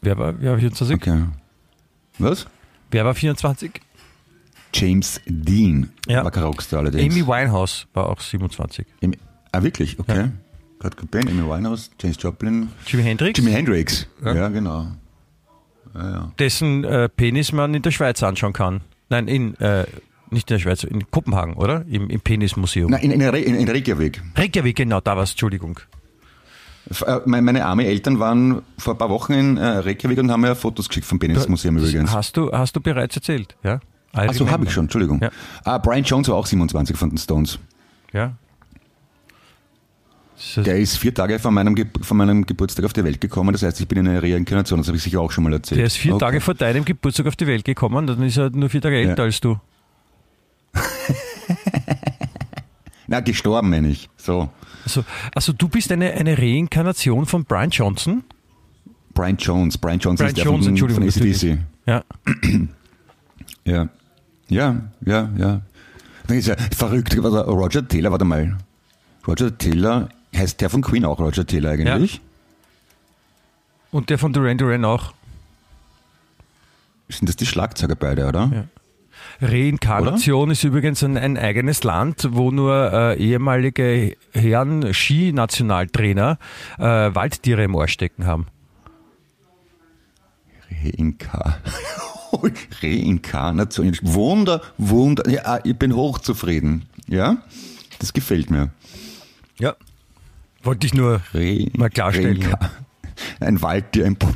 [0.00, 0.96] Wer war, wer war 24?
[0.96, 1.24] Okay.
[2.18, 2.46] Was?
[2.90, 3.80] Wer war 24?
[4.72, 6.24] James Dean Ja.
[6.24, 7.14] war kein Rockstar allerdings.
[7.14, 8.86] Amy Winehouse war auch 27.
[9.02, 9.18] Amy-
[9.52, 9.98] ah, wirklich?
[9.98, 10.16] Okay.
[10.16, 10.28] Ja.
[10.78, 14.06] Kurt Cobain, Amy Winehouse, James Joplin, Jimi Hendrix, Jimi Hendrix.
[14.24, 14.34] Ja.
[14.34, 14.86] Ja, genau.
[15.94, 16.32] Ja, ja.
[16.38, 18.80] dessen äh, Penis man in der Schweiz anschauen kann.
[19.08, 19.86] Nein, in, äh,
[20.30, 21.84] nicht in der Schweiz, in Kopenhagen, oder?
[21.88, 22.90] Im, im Penismuseum.
[22.90, 24.22] Na, in, in, Re- in, in Reykjavik.
[24.36, 25.80] Reykjavik, genau, da war's, Entschuldigung.
[26.90, 30.30] F- äh, Meine, meine arme Eltern waren vor ein paar Wochen in äh, Reykjavik und
[30.30, 32.12] haben mir Fotos geschickt vom Penismuseum übrigens.
[32.12, 33.80] Hast du, hast du bereits erzählt, ja?
[34.12, 35.20] Achso, habe ich schon, Entschuldigung.
[35.22, 35.30] Ja.
[35.64, 37.58] Ah, Brian Jones war auch 27 von den Stones.
[38.12, 38.34] Ja.
[40.56, 43.52] Der ist vier Tage vor meinem, Ge vor meinem Geburtstag auf die Welt gekommen.
[43.52, 44.78] Das heißt, ich bin in einer Reinkarnation.
[44.78, 45.78] Das habe ich sicher auch schon mal erzählt.
[45.80, 46.24] Der ist vier Okay.
[46.24, 49.16] Tage vor deinem Geburtstag auf die Welt gekommen, dann ist er nur vier Tage älter
[49.22, 49.24] Ja.
[49.24, 49.58] als du.
[53.06, 54.08] Na, gestorben, meine ich.
[54.16, 54.48] So.
[54.84, 58.22] Also, also du bist eine, eine Reinkarnation von Brian Johnson?
[59.14, 59.78] Brian Jones.
[59.78, 61.58] Brian Jones Brian ist der Jones, von, Entschuldigung, von ACDC.
[61.86, 62.04] Ja.
[63.64, 63.88] Ja.
[64.50, 65.62] Ja, ja, ja.
[66.26, 67.16] Das ist ja verrückt.
[67.16, 68.58] Roger Taylor, warte mal.
[69.26, 72.20] Roger Taylor, heißt der von Queen auch Roger Taylor eigentlich?
[73.90, 75.12] Und der von Duran Duran auch.
[77.08, 78.50] Sind das die Schlagzeuger beide, oder?
[78.52, 78.64] Ja.
[79.40, 86.38] Reinkarnation ist übrigens ein, ein eigenes Land, wo nur äh, ehemalige Herren Skinationaltrainer
[86.78, 88.46] äh, Waldtiere im Ohr stecken haben.
[90.84, 91.58] Reinka.
[92.82, 93.96] Reinkarnation.
[94.02, 95.28] Wunder, Wunder.
[95.28, 96.86] Ja, ich bin hochzufrieden.
[97.06, 97.38] Ja,
[98.00, 98.70] das gefällt mir.
[99.58, 99.76] Ja.
[100.62, 102.42] Wollte ich nur Re mal klarstellen.
[102.42, 102.70] Reinka-
[103.40, 104.34] Ein Waldtier, ein Pup.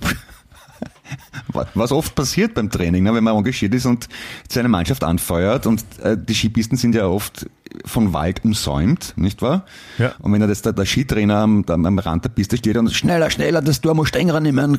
[1.75, 4.09] Was oft passiert beim Training, ne, wenn man engagiert ist und
[4.49, 7.47] seine Mannschaft anfeuert und äh, die Skipisten sind ja oft
[7.85, 9.67] von Wald umsäumt, nicht wahr?
[9.99, 10.15] Ja.
[10.21, 12.91] Und wenn da das, der, der Skitrainer am, am am Rand der Piste steht und
[12.93, 14.79] schneller, schneller, das Tor muss strenger nehmen,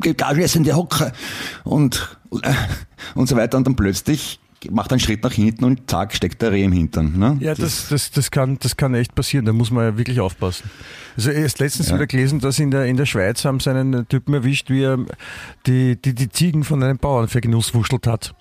[0.00, 1.12] geht Gas in die Hocke
[1.64, 2.52] und, äh,
[3.14, 4.38] und so weiter und dann plötzlich
[4.70, 7.18] macht einen Schritt nach hinten und zack, steckt der Reh im Hintern.
[7.18, 7.36] Ne?
[7.40, 10.70] Ja, das, das, das, kann, das kann echt passieren, da muss man ja wirklich aufpassen.
[11.16, 11.94] Also erst letztens Ja.
[11.94, 14.98] wieder gelesen, dass in der, in der Schweiz haben sie einen Typen erwischt, wie er
[15.66, 18.34] die, die, die Ziegen von einem Bauern vergenusswurschtelt hat.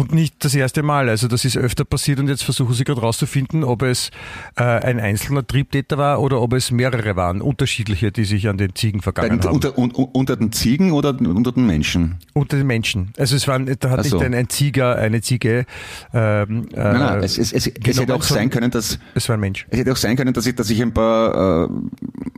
[0.00, 3.02] Und nicht das erste Mal, also das ist öfter passiert und jetzt versuchen sie gerade
[3.02, 4.10] rauszufinden, ob es
[4.56, 8.74] äh, ein einzelner Triebtäter war oder ob es mehrere waren, unterschiedliche, die sich an den
[8.74, 9.54] Ziegen vergangen Bei- haben.
[9.56, 12.16] unter, un, unter den Ziegen oder unter den Menschen?
[12.32, 13.12] Unter den Menschen.
[13.18, 14.20] Also es waren, da hat Ach nicht so.
[14.20, 15.66] ein, ein Zieger, eine Ziege.
[16.14, 19.28] Ähm, äh, Nein, nein, es, es, es, es genommen, hätte auch sein können, dass Es
[19.28, 19.66] war ein Mensch.
[19.68, 21.68] es hätte auch sein können, dass ich, dass ich ein paar äh,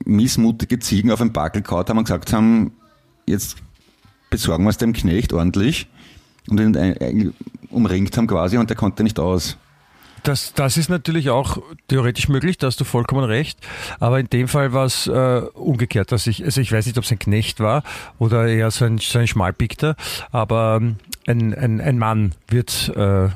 [0.05, 2.73] missmutige Ziegen auf den Backel kaut haben und gesagt haben,
[3.27, 3.57] jetzt
[4.31, 5.87] besorgen wir es dem Knecht ordentlich
[6.49, 7.35] und ihn ein, ein,
[7.71, 9.57] umringt haben quasi und der konnte nicht aus.
[10.23, 13.59] Das, das ist natürlich auch theoretisch möglich, da hast du vollkommen recht.
[13.99, 17.05] Aber in dem Fall war es äh, umgekehrt, dass ich, also ich weiß nicht, ob
[17.05, 17.83] es ein Knecht war
[18.19, 19.97] oder eher so ein, so ein Schmalpickter,
[20.31, 23.31] aber ähm, ein, ein, ein Mann wird äh,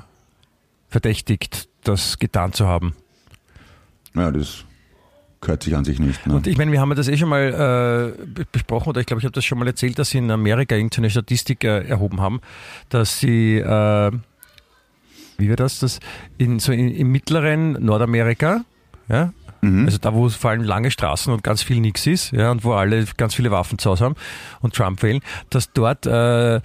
[0.89, 2.95] verdächtigt, das getan zu haben.
[4.15, 4.66] Ja, das
[5.47, 6.27] gehört sich an sich nicht.
[6.27, 6.35] Ne?
[6.35, 9.21] Und ich meine, wir haben das eh schon mal äh, be- besprochen, oder ich glaube,
[9.21, 12.41] ich habe das schon mal erzählt, dass sie in Amerika irgendeine Statistik äh, erhoben haben,
[12.91, 14.11] dass sie, äh,
[15.39, 16.01] wie war das, das
[16.37, 18.65] in, so in, im mittleren Nordamerika,
[19.09, 19.33] ja,
[19.63, 19.87] Mhm.
[19.87, 22.63] also da, wo es vor allem lange Straßen und ganz viel nix ist, ja, und
[22.63, 24.15] wo alle ganz viele Waffen zu Hause haben
[24.61, 26.61] und Trump wählen, dass dort äh,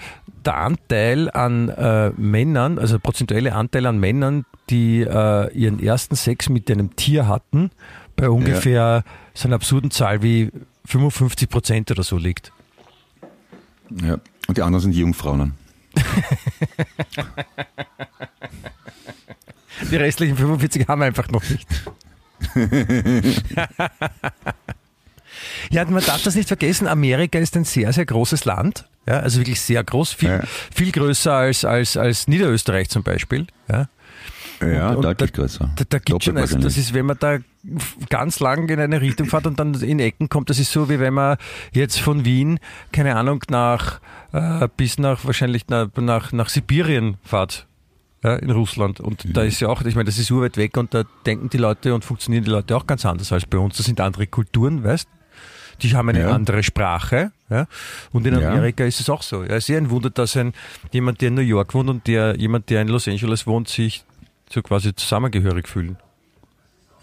[0.46, 6.18] der Anteil an äh, Männern, also der prozentuelle Anteil an Männern, die äh, ihren ersten
[6.18, 7.72] Sex mit einem Tier hatten,
[8.22, 9.04] bei ungefähr
[9.34, 10.52] so einer absurden Zahl wie
[10.86, 12.52] 55 Prozent oder so liegt.
[14.02, 14.20] ja.
[14.48, 15.54] Und die anderen sind die Jungfrauen.
[19.90, 21.68] Die restlichen 45 haben wir einfach noch nicht.
[25.72, 28.88] ja, man darf das nicht vergessen, Amerika ist ein sehr, sehr großes Land.
[29.08, 30.44] Ja, also wirklich sehr groß, viel, Ja.
[30.74, 33.48] viel größer als, als, als Niederösterreich zum Beispiel.
[33.70, 33.88] Ja.
[34.62, 35.72] Ja, Und- da, größer.
[35.76, 37.38] Da, da gibt schon, also das ist, wenn man da
[38.10, 41.00] ganz lang in eine Richtung fährt und dann in Ecken kommt, das ist so, wie
[41.00, 41.38] wenn man
[41.72, 42.60] jetzt von Wien,
[42.92, 44.00] keine Ahnung, nach,
[44.34, 47.68] äh, bis nach, wahrscheinlich nach, nach, nach Sibirien fährt.
[48.24, 49.00] Ja, in Russland.
[49.00, 51.58] Und da ist ja auch, ich meine, das ist urweit weg und da denken die
[51.58, 53.78] Leute und funktionieren die Leute auch ganz anders als bei uns.
[53.78, 55.08] Das sind andere Kulturen, weißt
[55.82, 56.30] Die haben eine Ja.
[56.30, 57.32] andere Sprache.
[57.50, 57.66] Ja?
[58.12, 58.52] Und in Ja.
[58.52, 59.42] Amerika ist es auch so.
[59.42, 60.54] Ja, es ist eher ein Wunder, dass ein,
[60.92, 64.04] jemand, der in New York wohnt und der, jemand, der in Los Angeles wohnt, sich
[64.52, 65.98] so quasi zusammengehörig fühlen.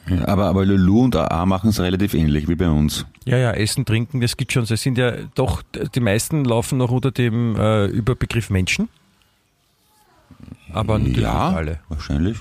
[0.08, 3.06] Ja, aber, aber Lulu und AA machen es relativ ähnlich wie bei uns.
[3.26, 4.62] Ja, ja, Essen, Trinken, das gibt schon.
[4.62, 5.62] Es sind ja doch,
[5.94, 8.88] die meisten laufen noch unter dem äh, Überbegriff Menschen.
[10.72, 11.80] Aber natürlich ja, nicht alle.
[11.88, 12.38] wahrscheinlich.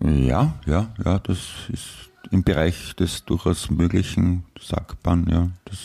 [0.00, 1.38] Ja, ja, ja, das
[1.72, 5.48] ist im Bereich des durchaus Möglichen, sagt man, ja.
[5.64, 5.78] Das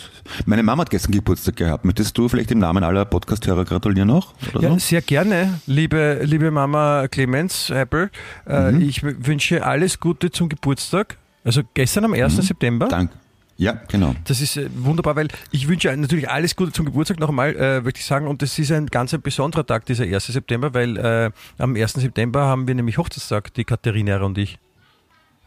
[0.45, 1.85] Meine Mama hat gestern Geburtstag gehabt.
[1.85, 4.33] Möchtest du vielleicht im Namen aller Podcast-Hörer gratulieren noch?
[4.59, 4.77] Ja, so?
[4.79, 8.09] sehr gerne, liebe, liebe Mama Clemens Apple.
[8.45, 8.81] Äh, Mhm.
[8.81, 11.17] Ich wünsche alles Gute zum Geburtstag.
[11.43, 12.35] Also gestern am 1.
[12.37, 12.87] September.
[12.87, 13.11] Dank.
[13.57, 14.15] Ja, genau.
[14.25, 17.81] Das ist äh, wunderbar, weil ich wünsche natürlich alles Gute zum Geburtstag noch einmal, äh,
[17.81, 18.27] möchte ich sagen.
[18.27, 20.27] Und das ist ein ganz ein besonderer Tag, dieser 1.
[20.27, 21.93] September, weil äh, am 1.
[21.93, 24.57] September haben wir nämlich Hochzeitstag, die Katharina und ich.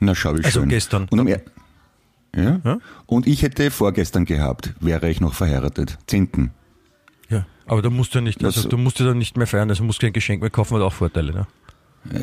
[0.04, 0.68] Na, schau, wie Also schön.
[0.68, 1.06] gestern.
[1.10, 1.38] Und, ja?
[2.36, 2.78] Ja?
[3.06, 5.98] Und ich hätte vorgestern gehabt, wäre ich noch verheiratet.
[6.06, 6.50] Zehnten.
[7.28, 9.46] Ja, aber da musst du ja nicht, also Das- du musst ja dann nicht mehr
[9.46, 11.32] feiern, also musst kein Geschenk mehr kaufen, hat auch Vorteile.
[11.32, 11.46] Ne?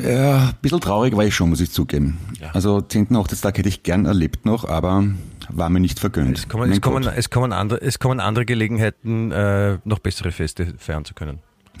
[0.08, 2.18] Ja, ein bisschen traurig war ich schon, muss ich zugeben.
[2.52, 5.02] Also zehnten Hochzeitstag hätte ich gern erlebt noch, aber
[5.48, 6.38] war mir nicht vergönnt.
[6.38, 10.74] Es kommen, es, kommen, es, kommen andere, es kommen andere Gelegenheiten, äh, noch bessere Feste
[10.78, 11.40] feiern zu können.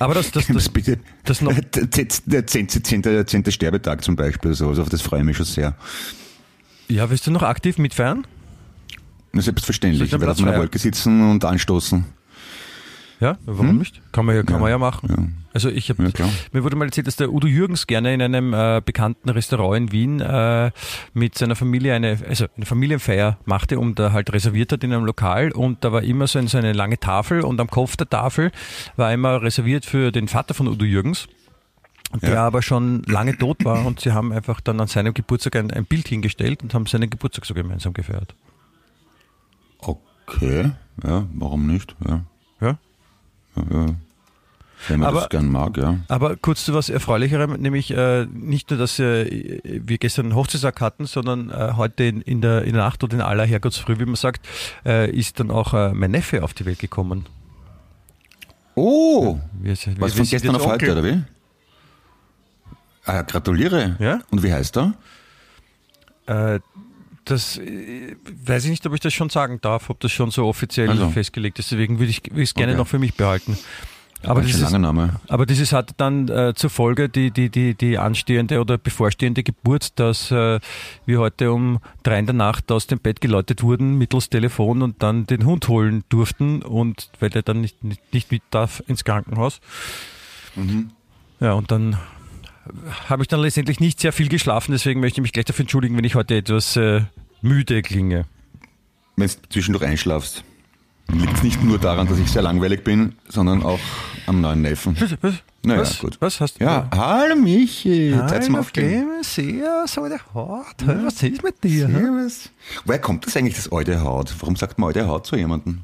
[0.00, 0.98] Aber das, das, das bitte.
[1.24, 5.02] das noch, Der zehnte, der zehnte, zehnte, zehnte Sterbetag zum Beispiel, so, also auf das
[5.02, 5.76] freue ich mich schon sehr.
[6.88, 8.26] ja, willst du noch aktiv mitfeiern?
[9.32, 10.12] Na, Selbstverständlich.
[10.12, 12.04] Ich werde auf meiner Wolke sitzen und anstoßen.
[13.20, 14.00] Ja, warum nicht?
[14.12, 15.08] Kann man ja, kann Ja, man ja machen.
[15.10, 15.28] ja.
[15.52, 18.54] Also ich habe, Ja, mir wurde mal erzählt, dass der Udo Jürgens gerne in einem
[18.54, 20.70] äh, bekannten Restaurant in Wien äh,
[21.12, 25.04] mit seiner Familie eine, also eine Familienfeier machte und da halt reserviert hat in einem
[25.04, 28.08] Lokal und da war immer so, ein, so eine lange Tafel und am Kopf der
[28.08, 28.52] Tafel
[28.96, 31.28] war immer reserviert für den Vater von Udo Jürgens.
[32.22, 32.46] Der Ja.
[32.46, 35.84] aber schon lange tot war und sie haben einfach dann an seinem Geburtstag ein, ein
[35.84, 38.34] Bild hingestellt und haben seinen Geburtstag so gemeinsam gefeiert.
[39.78, 40.72] Okay,
[41.04, 41.94] ja, warum nicht?
[42.06, 42.24] Ja.
[42.60, 42.78] Ja?
[43.56, 43.86] Ja,
[44.88, 45.98] wenn man Aber- das gern mag, ja.
[46.08, 50.80] Aber kurz zu was Erfreulicherem, nämlich äh, nicht nur, dass äh, wir gestern einen Hochzeitstag
[50.80, 54.06] hatten, sondern äh, heute in, in, der, in der Nacht oder in aller Herrgottsfrüh, wie
[54.06, 54.46] man sagt,
[54.86, 57.26] äh, ist dann auch äh, mein Neffe auf die Welt gekommen.
[58.74, 60.90] Oh, Wir, wir, was wir von gestern auf heute, Onkel.
[60.92, 61.22] oder wie?
[63.04, 63.96] Ah, gratuliere.
[63.98, 64.20] Ja?
[64.30, 64.94] Und wie heißt er?
[67.30, 70.46] Das äh, weiß ich nicht, ob ich das schon sagen darf, ob das schon so
[70.46, 71.08] offiziell Also.
[71.10, 71.70] festgelegt ist.
[71.70, 72.78] Deswegen würde ich es gerne Okay.
[72.78, 73.56] noch für mich behalten.
[74.22, 75.14] Aber dieses, langer Name.
[75.28, 79.98] Aber dieses hatte dann äh, zur Folge die, die, die, die anstehende oder bevorstehende Geburt,
[79.98, 80.60] dass äh,
[81.06, 85.02] wir heute um drei in der Nacht aus dem Bett geläutet wurden mittels Telefon und
[85.02, 89.04] dann den Hund holen durften und weil der dann nicht, nicht, nicht mit darf ins
[89.04, 89.60] Krankenhaus.
[91.40, 91.96] Ja, und dann
[93.08, 95.96] habe ich dann letztendlich nicht sehr viel geschlafen, deswegen möchte ich mich gleich dafür entschuldigen,
[95.96, 97.02] wenn ich heute etwas äh,
[97.42, 98.26] müde klinge.
[99.16, 100.44] Wenn du zwischendurch einschlafst,
[101.12, 103.80] liegt es nicht nur daran, dass ich sehr langweilig bin, sondern auch
[104.26, 104.96] am neuen Neffen.
[105.20, 105.34] Was?
[105.62, 105.98] Naja, was?
[105.98, 106.16] gut.
[106.20, 106.64] Was hast du?
[106.64, 109.22] Ja, hallo Michi, Zeit zum Aufstehen.
[109.22, 110.76] sehr, so der Haut.
[110.86, 111.86] Was ist mit dir?
[111.86, 112.50] Servus.
[112.86, 114.34] Woher kommt das eigentlich, das alte Haut?
[114.40, 115.80] Warum sagt man alte Haut zu jemandem?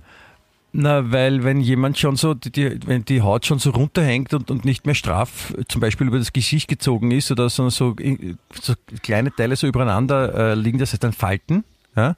[0.78, 4.50] Na, weil wenn jemand schon so, die, die, wenn die Haut schon so runterhängt und,
[4.50, 7.96] und nicht mehr straff, zum Beispiel über das Gesicht gezogen ist oder so, so,
[8.60, 11.64] so kleine Teile so übereinander äh, liegen, das heißt dann Falten,
[11.96, 12.14] ja,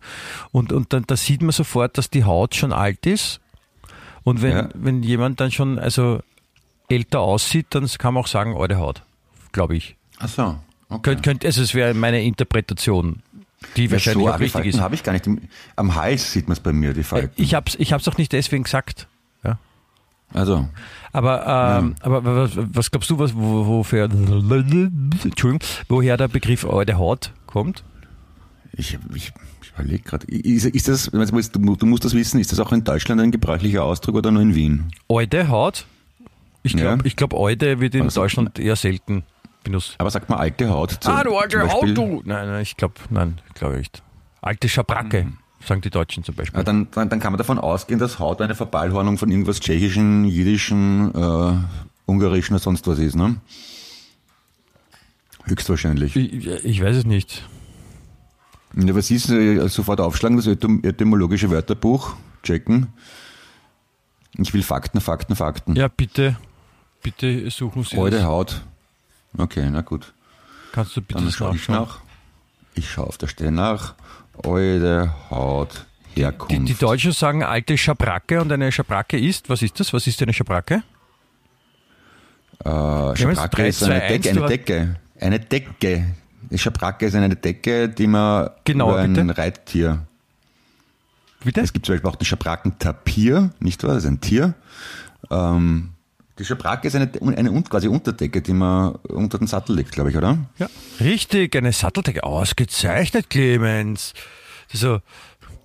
[0.51, 3.41] und, und dann da sieht man sofort, dass die Haut schon alt ist.
[4.25, 4.69] Und wenn, Ja.
[4.75, 6.19] wenn jemand dann schon also
[6.89, 9.03] älter aussieht, dann kann man auch sagen, alte Haut,
[9.53, 9.95] glaube ich.
[10.19, 11.01] Ach so, okay.
[11.03, 13.23] Könnt, könnt, also es wäre meine Interpretation,
[13.77, 14.81] die wahrscheinlich so auch richtig Falten ist.
[14.81, 15.29] habe ich gar nicht.
[15.77, 17.31] Am Hals sieht man es bei mir, die Falten.
[17.37, 19.09] Ich habe es ich hab's auch nicht deswegen gesagt.
[19.45, 19.59] Ja.
[20.33, 20.69] Also,
[21.13, 26.99] Aber, ähm, aber was, was glaubst du, was, wo, wofür, Entschuldigung, woher der Begriff alte
[26.99, 27.83] Haut kommt?
[28.73, 30.27] ich, ich, ich überlege gerade.
[30.29, 33.31] Ist, ist das, du musst- du musst das wissen, ist das auch in Deutschland ein
[33.31, 34.93] gebräuchlicher Ausdruck oder nur in Wien?
[35.09, 35.87] Alte Haut?
[36.63, 37.05] Ich glaube, Ja.
[37.07, 39.25] ich glaub, alte wird in Aber so- Deutschland eher selten
[39.65, 39.95] benutzt.
[39.99, 40.93] Aber sagt man alte Haut?
[41.01, 41.89] Zu, ah, du alte zum Beispiel?
[41.91, 42.23] Haut, du!
[42.25, 44.03] Nein, nein, ich glaube, nein, ich glaube nicht.
[44.41, 45.33] Alte Schabracke,
[45.65, 46.59] sagen die Deutschen zum Beispiel.
[46.59, 50.25] Ja, dann, dann, dann kann man davon ausgehen, dass Haut eine Verballhornung von irgendwas Tschechischen,
[50.25, 51.53] Jiddischen, äh,
[52.07, 53.37] Ungarischen oder sonst was ist, ne?
[55.45, 56.15] Höchstwahrscheinlich.
[56.17, 57.43] Ich, ich weiß es nicht.
[58.77, 62.89] Ja, was ist, äh, sofort aufschlagen, das etym- etymologische Wörterbuch, checken.
[64.37, 65.75] Ich will Fakten, Fakten, Fakten.
[65.75, 66.37] Ja, bitte,
[67.03, 68.23] bitte suchen Sie das.
[68.23, 68.63] Haut.
[69.37, 70.13] Okay, na gut.
[70.73, 71.99] Kannst du bitte Dann schaue ich nach.
[72.75, 73.95] Ich schaue auf der Stelle nach.
[74.45, 75.85] Alte Haut,
[76.17, 76.69] Die, Herkunft.
[76.69, 79.93] die Deutschen sagen alte Schabracke und eine Schabracke ist, was ist das?
[79.93, 80.83] Was ist eine Schabracke?
[82.65, 82.69] Äh,
[83.17, 84.15] Schabracke drei, ist eine zwei, Decke.
[84.15, 84.97] eins, Eine du hast- Decke.
[85.21, 86.15] Eine Decke.
[86.51, 89.37] Die Schabracke ist eine Decke, die man Genauer, über ein bitte.
[89.39, 90.07] Reittier.
[91.45, 91.61] Bitte?
[91.61, 93.95] Es gibt zum Beispiel auch den Schabrackentapir, nicht wahr?
[93.95, 94.55] Das ist ein Tier.
[95.31, 95.91] Ähm,
[96.39, 100.17] die Schabracke ist eine, eine quasi Unterdecke, die man unter den Sattel legt, glaube ich,
[100.17, 100.39] oder?
[100.59, 100.69] Ja.
[101.01, 102.23] Richtig, eine Satteldecke.
[102.25, 104.15] Ausgezeichnet, Clemens.
[104.73, 105.01] Also,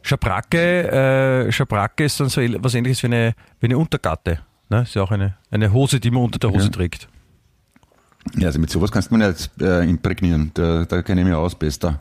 [0.02, 4.40] Schabracke, äh, Schabracke ist dann so was ähnliches wie eine, wie eine Untergatte.
[4.70, 4.82] Ne?
[4.82, 6.72] Ist ja auch eine, eine Hose, die man unter der Hose Ja.
[6.72, 7.08] trägt.
[8.38, 10.52] Ja, also mit sowas kannst du mir nicht äh, imprägnieren.
[10.54, 12.00] Da, da kenne ich mich aus, bester.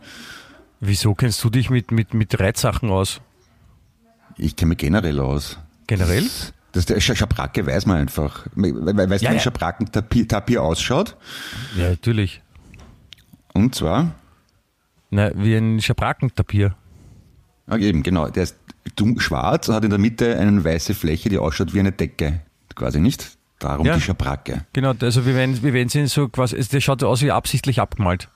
[0.80, 3.20] Wieso kennst du dich mit, mit, mit Reitsachen aus?
[4.38, 5.58] Ich kenne mich generell aus.
[5.87, 6.22] Generell?
[6.24, 8.46] Das der Sch- Schabracke weiß man einfach.
[8.54, 9.40] We- we- Weißt du, Ja, wie ein ja.
[9.40, 11.16] Schabrackentapir Tapir ausschaut?
[11.76, 12.40] Ja, natürlich.
[13.52, 14.14] Und zwar,
[15.11, 16.74] Na, wie ein Schabrackentapir.
[17.68, 18.56] ja, eben, genau, der ist
[19.18, 22.40] schwarz und hat in der Mitte eine weiße Fläche, die ausschaut wie eine Decke.
[22.74, 23.37] Quasi nicht.
[23.58, 23.94] Darum Ja.
[23.94, 24.64] die Schabracke.
[24.72, 27.80] Genau, also wie wenn, wie wenn sie so quasi, der schaut so aus wie absichtlich
[27.80, 28.28] abgemalt.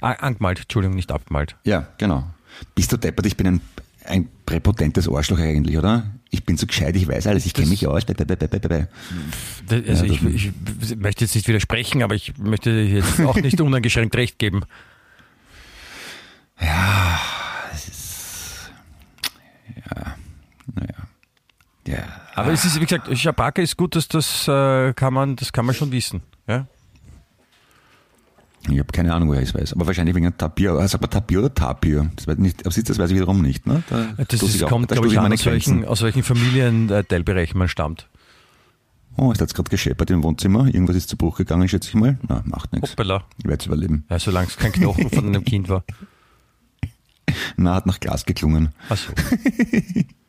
[0.00, 1.54] Ah, angemalt, Entschuldigung, nicht abgemalt.
[1.64, 2.24] Ja, genau.
[2.74, 3.26] Bist du deppert?
[3.26, 3.60] Ich bin ein,
[4.08, 6.10] ein präpotentes Arschloch eigentlich, oder?
[6.30, 8.04] Ich bin so gescheit, ich weiß alles, ich kenne mich aus.
[8.04, 8.26] Bäh, bäh.
[8.26, 13.60] Das- Also Ja, ich, ich möchte jetzt nicht widersprechen, aber ich möchte jetzt auch nicht
[13.60, 14.62] uneingeschränkt recht geben.
[16.60, 17.18] Ja.
[22.34, 25.64] Aber es ist, wie gesagt, Schabracke ist gut, dass das äh, kann man, das kann
[25.66, 26.22] man schon wissen.
[26.46, 26.66] Ja?
[28.70, 29.72] Ich habe keine Ahnung, woher ich es weiß.
[29.74, 30.72] Aber wahrscheinlich wegen einem Tapir.
[30.72, 32.10] Ah, Sagt man Tapir oder Tapir?
[32.16, 32.66] Das weiß ich nicht.
[32.66, 33.66] Das weiß ich wiederum nicht.
[33.66, 33.82] Ne?
[33.88, 37.68] Da Das ist, auch- kommt, da glaube ich, an, aus welchen, aus welchen Familienteilbereichen man
[37.68, 38.08] stammt.
[39.16, 40.66] Oh, ist jetzt gerade gescheppert im Wohnzimmer.
[40.66, 42.18] Irgendwas ist zu Bruch gegangen, schätze ich mal.
[42.28, 42.92] Na, macht nichts.
[42.92, 43.24] Hoppala.
[43.38, 44.04] Ich werde es überleben.
[44.10, 45.82] Ja, solange es kein Knochen von einem Kind war.
[47.56, 48.68] Na, hat nach Glas geklungen.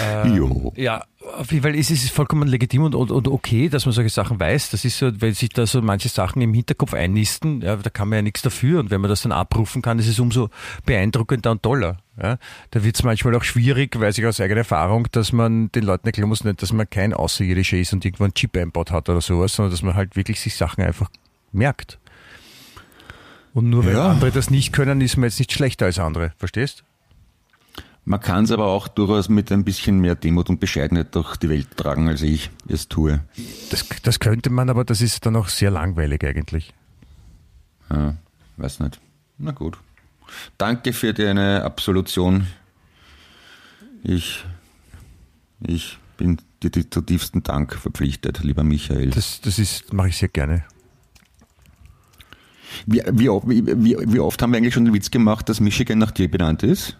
[0.00, 0.34] Achso.
[0.34, 0.72] jo.
[0.76, 1.04] Ja,
[1.38, 4.38] Auf jeden Fall ist es vollkommen legitim und, und, und okay, dass man solche Sachen
[4.38, 4.70] weiß.
[4.70, 8.08] Das ist so, wenn sich da so manche Sachen im Hinterkopf einnisten, ja, da kann
[8.08, 8.80] man ja nichts dafür.
[8.80, 10.50] Und wenn man das dann abrufen kann, ist es umso
[10.84, 11.98] beeindruckender und toller.
[12.22, 12.38] Ja.
[12.70, 16.06] Da wird es manchmal auch schwierig, weiß ich aus eigener Erfahrung, dass man den Leuten
[16.06, 19.20] erklären muss, nicht, dass man kein Außerirdischer ist und irgendwo einen Chip einbaut hat oder
[19.20, 21.10] sowas, sondern dass man halt wirklich sich Sachen einfach
[21.52, 21.98] merkt.
[23.52, 24.08] Und nur weil Ja.
[24.10, 26.32] andere das nicht können, ist man jetzt nicht schlechter als andere.
[26.38, 26.84] Verstehst?
[28.08, 31.48] Man kann es aber auch durchaus mit ein bisschen mehr Demut und Bescheidenheit durch die
[31.48, 33.24] Welt tragen, als ich es tue.
[33.70, 36.72] Das, das könnte man, aber das ist dann auch sehr langweilig eigentlich.
[37.90, 38.16] Ja,
[38.58, 39.00] weiß nicht.
[39.38, 39.76] Na gut.
[40.56, 42.46] Danke für deine Absolution.
[44.04, 44.44] Ich,
[45.66, 49.10] ich bin dir zutiefsten Dank verpflichtet, lieber Michael.
[49.10, 50.64] Das, das ist, mache ich sehr gerne.
[52.86, 56.12] Wie, wie, wie, wie oft haben wir eigentlich schon den Witz gemacht, dass Michigan nach
[56.12, 56.96] dir benannt ist?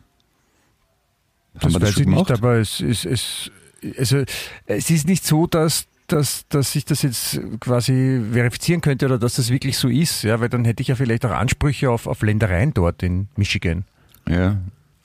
[1.60, 3.50] Das weiß ich nicht, aber es ist, es,
[3.98, 4.24] also,
[4.66, 9.34] es ist nicht so, dass, dass, dass ich das jetzt quasi verifizieren könnte oder dass
[9.34, 12.22] das wirklich so ist, ja, weil dann hätte ich ja vielleicht auch Ansprüche auf, auf
[12.22, 13.84] Ländereien dort in Michigan.
[14.28, 14.58] Ja,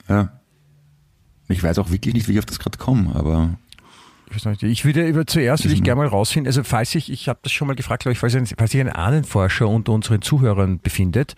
[0.08, 0.32] ja.
[1.48, 3.58] Ich weiß auch wirklich nicht, wie ich auf das gerade komme, aber
[4.62, 7.52] Ich, würde über zuerst würde ich gerne mal rausfinden, also falls ich, ich habe das
[7.52, 11.34] schon mal gefragt, glaube ich, falls, ein, falls sich ein Ahnenforscher unter unseren Zuhörern befindet,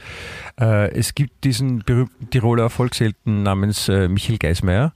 [0.60, 4.94] äh, es gibt diesen berühmten Tiroler Erfolgshelden namens äh, Michael Geismeier,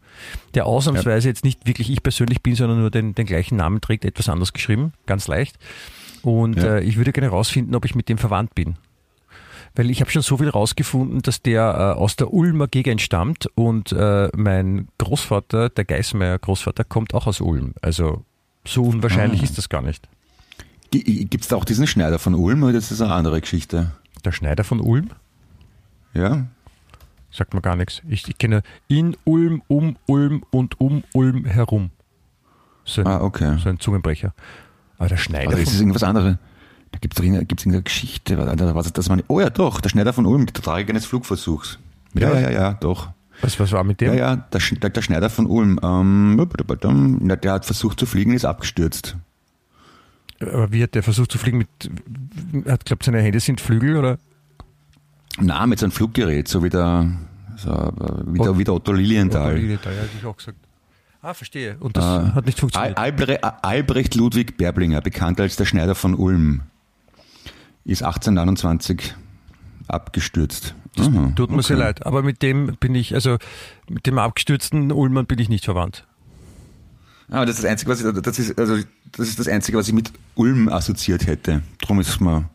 [0.55, 4.05] der ausnahmsweise jetzt nicht wirklich ich persönlich bin, sondern nur den, den gleichen Namen trägt,
[4.05, 5.57] etwas anders geschrieben, ganz leicht.
[6.23, 6.77] Und Ja.
[6.77, 8.77] äh, ich würde gerne rausfinden, ob ich mit dem verwandt bin.
[9.79, 11.63] Weil ich habe schon so viel rausgefunden, dass der
[11.97, 17.29] äh, aus der Ulmer Gegend stammt und äh, mein Großvater, der Geismeier Großvater, kommt auch
[17.29, 17.75] aus Ulm.
[17.81, 18.25] Also
[18.67, 19.45] so unwahrscheinlich Ah.
[19.45, 20.09] ist das gar nicht.
[20.91, 23.93] gibt es da auch diesen Schneider von Ulm oder das ist eine andere Geschichte?
[24.25, 25.11] Der Schneider von Ulm?
[26.13, 26.49] Ja?
[27.31, 28.03] Sagt mir gar nichts.
[28.09, 31.91] Ich, ich kenne in Ulm, um Ulm und um Ulm herum.
[32.85, 33.57] So ein, Ah, okay.
[33.63, 34.35] so ein Zungenbrecher.
[34.99, 36.37] Aber der Schneider Also ist es von irgendwas anderes?
[36.93, 38.39] Da gibt es irgendeine, gibt's irgendeine Geschichte.
[38.39, 41.79] Was, was, das man, oh ja, doch, der Schneider von Ulm, der Tragik eines Flugversuchs.
[42.15, 43.11] Ja, ja, ja, ja, doch.
[43.43, 44.15] was, was war mit dem?
[44.15, 46.49] Ja, ja, der, der, der Schneider von Ulm, ähm,
[47.43, 49.17] der hat versucht zu fliegen, ist abgestürzt.
[50.41, 54.19] Aber wie hat der versucht zu fliegen mit, hat glaubt seine Hände sind Flügel oder?
[55.41, 57.11] Na, mit so einem Fluggerät, so wie der,
[57.57, 57.93] so, äh,
[58.27, 59.53] wie der, wie der Otto Lilienthal.
[59.59, 60.59] Oder da hätte ich auch gesagt.
[61.21, 61.77] Ah, verstehe.
[61.81, 62.35] Und das Ah.
[62.37, 62.97] hat nicht funktioniert.
[62.97, 66.63] Albre Albrecht Ludwig Berblinger, bekannt als der Schneider von Ulm,
[67.85, 69.15] ist 1829
[69.89, 70.75] abgestürzt.
[70.99, 71.87] Aha, Tut mir sehr okay.
[71.87, 72.07] leid.
[72.07, 73.39] Aber mit dem bin ich, also
[73.89, 76.07] mit dem abgestürzten Ulmann bin ich nicht verwandt.
[77.31, 78.79] Aber das ist das Einzige, was ich, das ist, also,
[79.13, 81.63] das ist das Einzige, was ich mit Ulm assoziiert hätte.
[81.81, 82.49] Drum ist es mir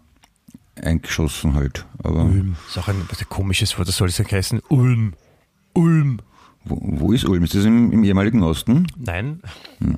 [0.82, 1.86] eingeschossen halt.
[2.00, 2.56] Aber Ulm.
[2.68, 4.60] Ist auch ein, ein komisches Wort, das soll es ja heißen.
[4.70, 5.14] Ulm.
[5.74, 6.20] Ulm.
[6.66, 7.44] wo, wo ist Ulm?
[7.44, 8.88] Ist das im, im ehemaligen Osten?
[8.98, 9.42] Nein,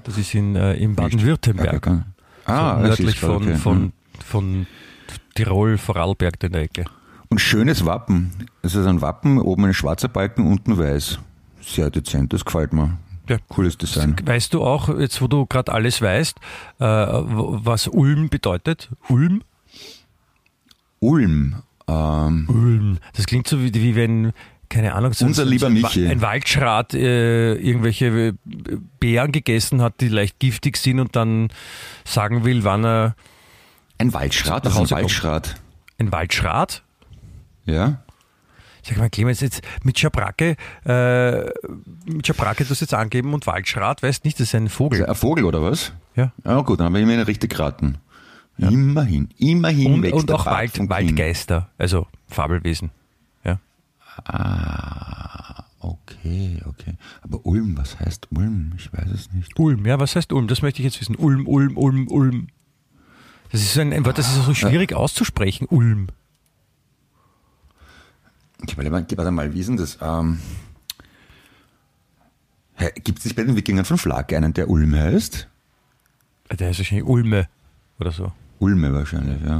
[0.04, 1.86] das ist in, äh, in Baden-Württemberg.
[1.86, 2.04] Hm.
[2.46, 3.56] Ah, so das nördlich von, okay.
[3.56, 3.92] von, Hm.
[4.26, 4.68] von
[5.36, 6.86] Tirol, Vorarlberg in der Ecke.
[7.30, 8.32] Und schönes Wappen.
[8.62, 11.20] Es ist ein Wappen, oben ein schwarzer Balken, unten weiß.
[11.62, 12.98] Sehr dezent, das gefällt mir.
[13.28, 13.38] Ja.
[13.50, 14.16] Cooles Design.
[14.24, 16.38] Weißt du auch, jetzt wo du gerade alles weißt,
[16.80, 18.90] äh, was Ulm bedeutet?
[19.10, 19.42] Ulm?
[21.00, 21.56] Ulm.
[21.88, 22.98] Ähm, Ulm.
[23.16, 24.32] Das klingt so wie, wie wenn,
[24.70, 26.08] keine Ahnung, so, Unser so, lieber so Michi.
[26.08, 28.34] ein Waldschrat äh, irgendwelche äh,
[29.00, 31.50] Beeren gegessen hat, die leicht giftig sind und dann
[32.04, 33.16] sagen will, wann er
[33.98, 35.04] ein Waldschrat, das ist ein.
[35.04, 35.56] Waldschrat.
[35.98, 36.84] ein Waldschrat
[37.66, 38.02] Ja?
[38.84, 41.46] Sag mal, Clemens, jetzt mit Schabracke, äh,
[42.06, 45.06] mit Schabracke das jetzt angeben und Waldschrat, weißt nicht, das ist ein Vogel.
[45.06, 45.92] Ein Vogel oder was?
[46.16, 46.32] Ja.
[46.44, 47.98] Ja gut, dann haben wir immerhin richtig geraten.
[48.58, 50.78] Immerhin, immerhin Und, wächst und auch Wald.
[50.88, 52.92] Waldgeister, also Fabelwesen.
[53.44, 53.60] Ja.
[54.24, 56.94] Ah, okay, okay.
[57.22, 58.74] Aber Ulm, was heißt Ulm?
[58.78, 59.60] Ich weiß es nicht.
[59.60, 60.48] Ulm, ja, was heißt Ulm?
[60.48, 61.16] Das möchte ich jetzt wissen.
[61.16, 62.48] Ulm, Ulm, Ulm, Ulm.
[63.52, 65.68] Das ist so ein, ein Wort, das ist so schwierig auszusprechen.
[65.70, 66.08] Ulm.
[68.68, 69.98] Ich warte mal, warte mal wie ist denn das?
[70.02, 70.40] Ähm,
[73.04, 75.48] Gibt es nicht bei den Wikingern von Flak einen, der Ulm heißt?
[76.60, 77.48] Der heißt wahrscheinlich Ulme
[78.00, 78.32] oder so.
[78.60, 79.58] Ulme wahrscheinlich, ja.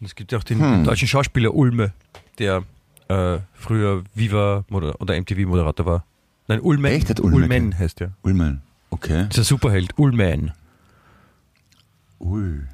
[0.00, 0.84] Und es gibt ja auch den Hm.
[0.84, 1.92] deutschen Schauspieler Ulme,
[2.38, 2.62] der
[3.08, 6.04] äh, früher Viva oder MTV-Moderator war.
[6.48, 6.92] Nein, Ulmen.
[6.92, 7.10] Echt?
[7.10, 7.78] Hat Ulme Ulmen gegeben?
[7.78, 8.12] heißt der.
[8.22, 8.62] Ulmen.
[8.90, 9.26] Okay.
[9.28, 9.98] Das ist ein Superheld.
[9.98, 10.52] Ulmen.
[12.18, 12.68] Ul.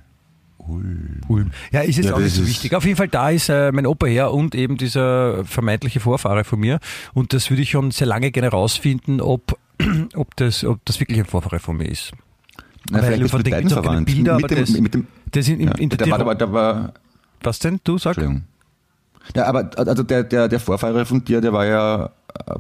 [0.59, 1.21] Ul.
[1.29, 1.51] Ulm.
[1.73, 2.75] Ja, ist jetzt Ja, auch nicht so wichtig.
[2.75, 6.61] Auf jeden Fall, da ist äh, mein Opa her und eben dieser vermeintliche Vorfahre von
[6.61, 6.79] mir.
[7.15, 9.59] Und das würde ich schon sehr lange gerne rausfinden, ob,
[10.15, 12.13] ob, das, ob das wirklich ein Vorfahre von mir ist.
[12.91, 14.07] Na, Weil vielleicht von mit auch keine verwandt.
[14.07, 16.53] Bilder, mit, dem, das- mit dem, Das in, in, ja, in der der, war, der,
[16.53, 16.93] war,
[17.43, 17.81] Was denn?
[17.85, 18.17] Du sag?
[18.19, 18.45] Entschuldigung.
[19.35, 22.11] Ja, aber also der, der, der Vorfahre von dir, der war ja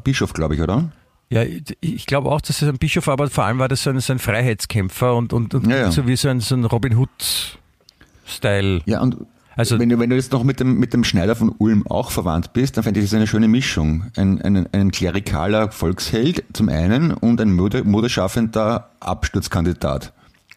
[0.04, 0.90] Bischof, glaube ich, oder?
[1.32, 1.42] Ja,
[1.80, 4.00] ich glaube auch, dass es ein Bischof war, aber vor allem war das so ein,
[4.00, 5.90] so ein Freiheitskämpfer und, und, und Ja, ja.
[5.92, 8.82] so wie so ein, so ein Robin Hood-Style.
[8.86, 9.16] Ja, und
[9.56, 12.10] Also- wenn, du, wenn du jetzt noch mit dem, mit dem Schneider von Ulm auch
[12.10, 14.06] verwandt bist, dann fände ich das eine schöne Mischung.
[14.16, 20.12] Ein, ein, ein klerikaler Volksheld zum einen und ein mode, modeschaffender Absturzkandidat.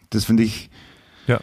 [0.09, 0.69] Das finde ich,
[1.28, 1.39] Ja.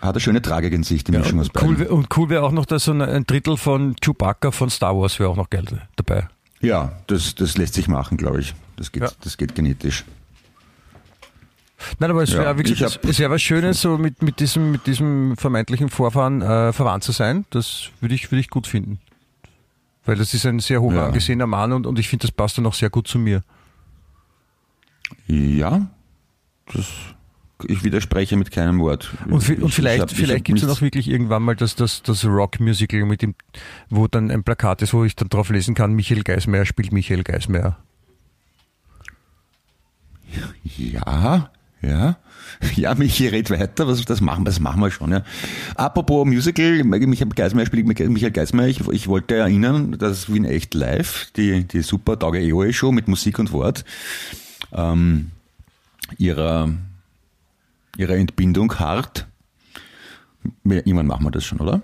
[0.00, 1.76] hat eine schöne Tragik in sich, die Ja, Mischung aus und beiden.
[1.76, 5.18] cool, und cool wäre auch noch, dass so ein, Drittel von Chewbacca von Star Wars
[5.18, 5.64] wäre auch noch geil
[5.96, 6.28] dabei.
[6.60, 8.54] Ja, das, das lässt sich machen, glaube ich.
[8.76, 9.10] Das geht, Ja.
[9.22, 10.04] das geht genetisch.
[11.98, 14.40] Nein, aber es Ja, wäre ich wirklich, hab- es wäre was Schönes, so mit, mit,
[14.40, 17.44] diesem, mit diesem vermeintlichen Vorfahren äh, verwandt zu sein.
[17.50, 18.98] Das würde ich, würde ich gut finden.
[20.06, 21.06] Weil das ist ein sehr hoch Ja.
[21.06, 23.42] angesehener Mann und, und ich finde, das passt dann auch sehr gut zu mir.
[25.26, 25.86] Ja,
[26.72, 26.86] das,
[27.64, 29.10] ich widerspreche mit keinem Wort.
[29.28, 31.74] Und, Ich- und ich vielleicht, hab- vielleicht gibt es ja noch wirklich irgendwann mal das,
[31.74, 33.34] das, das Rock-Musical, mit dem,
[33.88, 37.22] wo dann ein Plakat ist, wo ich dann drauf lesen kann, Michael Geismeier spielt Michael
[37.22, 37.78] Geismeier.
[40.76, 41.50] Ja,
[41.82, 42.16] ja.
[42.74, 45.10] Ja, Michi, red weiter, was, das, machen, das machen wir schon.
[45.12, 45.22] Ja.
[45.74, 48.68] Apropos Musical, Michael Geismeier spielt Michael Geismeier.
[48.68, 53.08] Ich, ich wollte erinnern, dass Wien echt live, die, die super Tage EOE Show mit
[53.08, 53.84] Musik und Wort,
[54.72, 55.30] ähm,
[56.18, 56.70] ihrer,
[57.96, 59.26] ihrer Entbindung hart.
[60.64, 61.82] Irgendwann machen wir das schon, oder?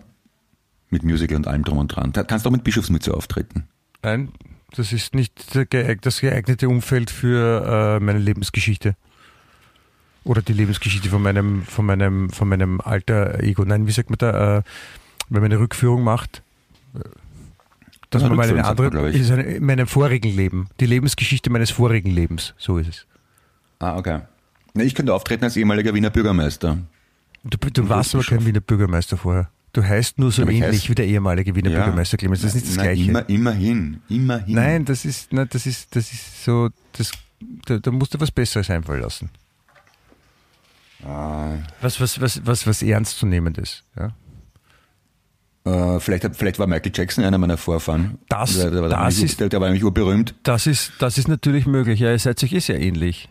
[0.91, 2.13] Mit Musical und allem drum und dran.
[2.13, 3.65] Da kannst du auch mit Bischofsmütze auftreten.
[4.03, 4.31] Nein,
[4.73, 8.95] das ist nicht das geeignete Umfeld für äh, meine Lebensgeschichte.
[10.25, 13.65] Oder die Lebensgeschichte von meinem, von meinem, von meinem alter Ego.
[13.65, 14.63] Nein, wie sagt man da, äh,
[15.29, 16.43] wenn man eine Rückführung macht?
[16.95, 17.01] äh,
[18.11, 20.69] Dass Ja, man mal eine Rückführung sagt andere, man, ist eine, in meinem vorigen Leben.
[20.79, 22.55] Die Lebensgeschichte meines vorigen Lebens.
[22.59, 23.07] So ist es.
[23.81, 24.21] Ah, okay.
[24.75, 26.79] Na, Ich könnte auftreten als ehemaliger Wiener Bürgermeister.
[27.45, 29.51] Du, du warst aber kein Wiener Bürgermeister vorher.
[29.73, 32.43] Du heißt nur so ich ähnlich heiß- wie der ehemalige Wiener Bürgermeister Clemens.
[32.43, 33.03] Das ist nicht das Na, Gleiche.
[33.11, 34.55] Immer, immerhin, immerhin.
[34.55, 37.11] Nein, das ist, nein, das ist, das ist so, das,
[37.67, 39.31] da, da musst du was Besseres einfallen lassen.
[41.05, 43.83] Ah, Was, was, was, was, was ernstzunehmendes.
[43.97, 44.13] Ja?
[45.65, 48.19] äh, vielleicht, vielleicht war Michael Jackson einer meiner Vorfahren.
[48.29, 50.35] Das- der, der, das nämlich- ist- der, der war nämlich urberühmt.
[50.45, 51.99] Das ist, das ist natürlich möglich.
[52.01, 53.29] Ja, ihr seid euch eh sehr ähnlich.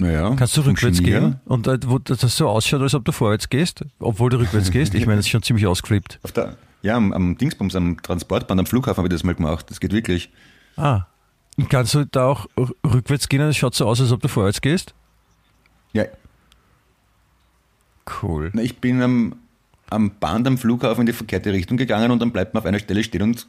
[0.00, 3.50] Naja, Kannst du rückwärts gehen und äh, wo das so ausschaut, als ob du vorwärts
[3.50, 4.94] gehst, obwohl du rückwärts gehst?
[4.94, 6.18] Ich meine, das ist schon ziemlich ausgeflippt.
[6.22, 9.66] Auf der, ja, am, am Dingsbums, am Transportband, am Flughafen habe ich das mal gemacht.
[9.68, 10.30] Das geht wirklich.
[10.76, 11.02] Ah.
[11.58, 12.46] Und kannst du da auch
[12.82, 14.94] rückwärts gehen und es schaut so aus, als ob du vorwärts gehst?
[15.92, 16.04] Ja,
[18.22, 18.50] Cool.
[18.54, 19.36] na, ich bin am,
[19.90, 22.78] am Band am Flughafen in die verkehrte Richtung gegangen und dann bleibt man auf einer
[22.78, 23.46] Stelle stehen und,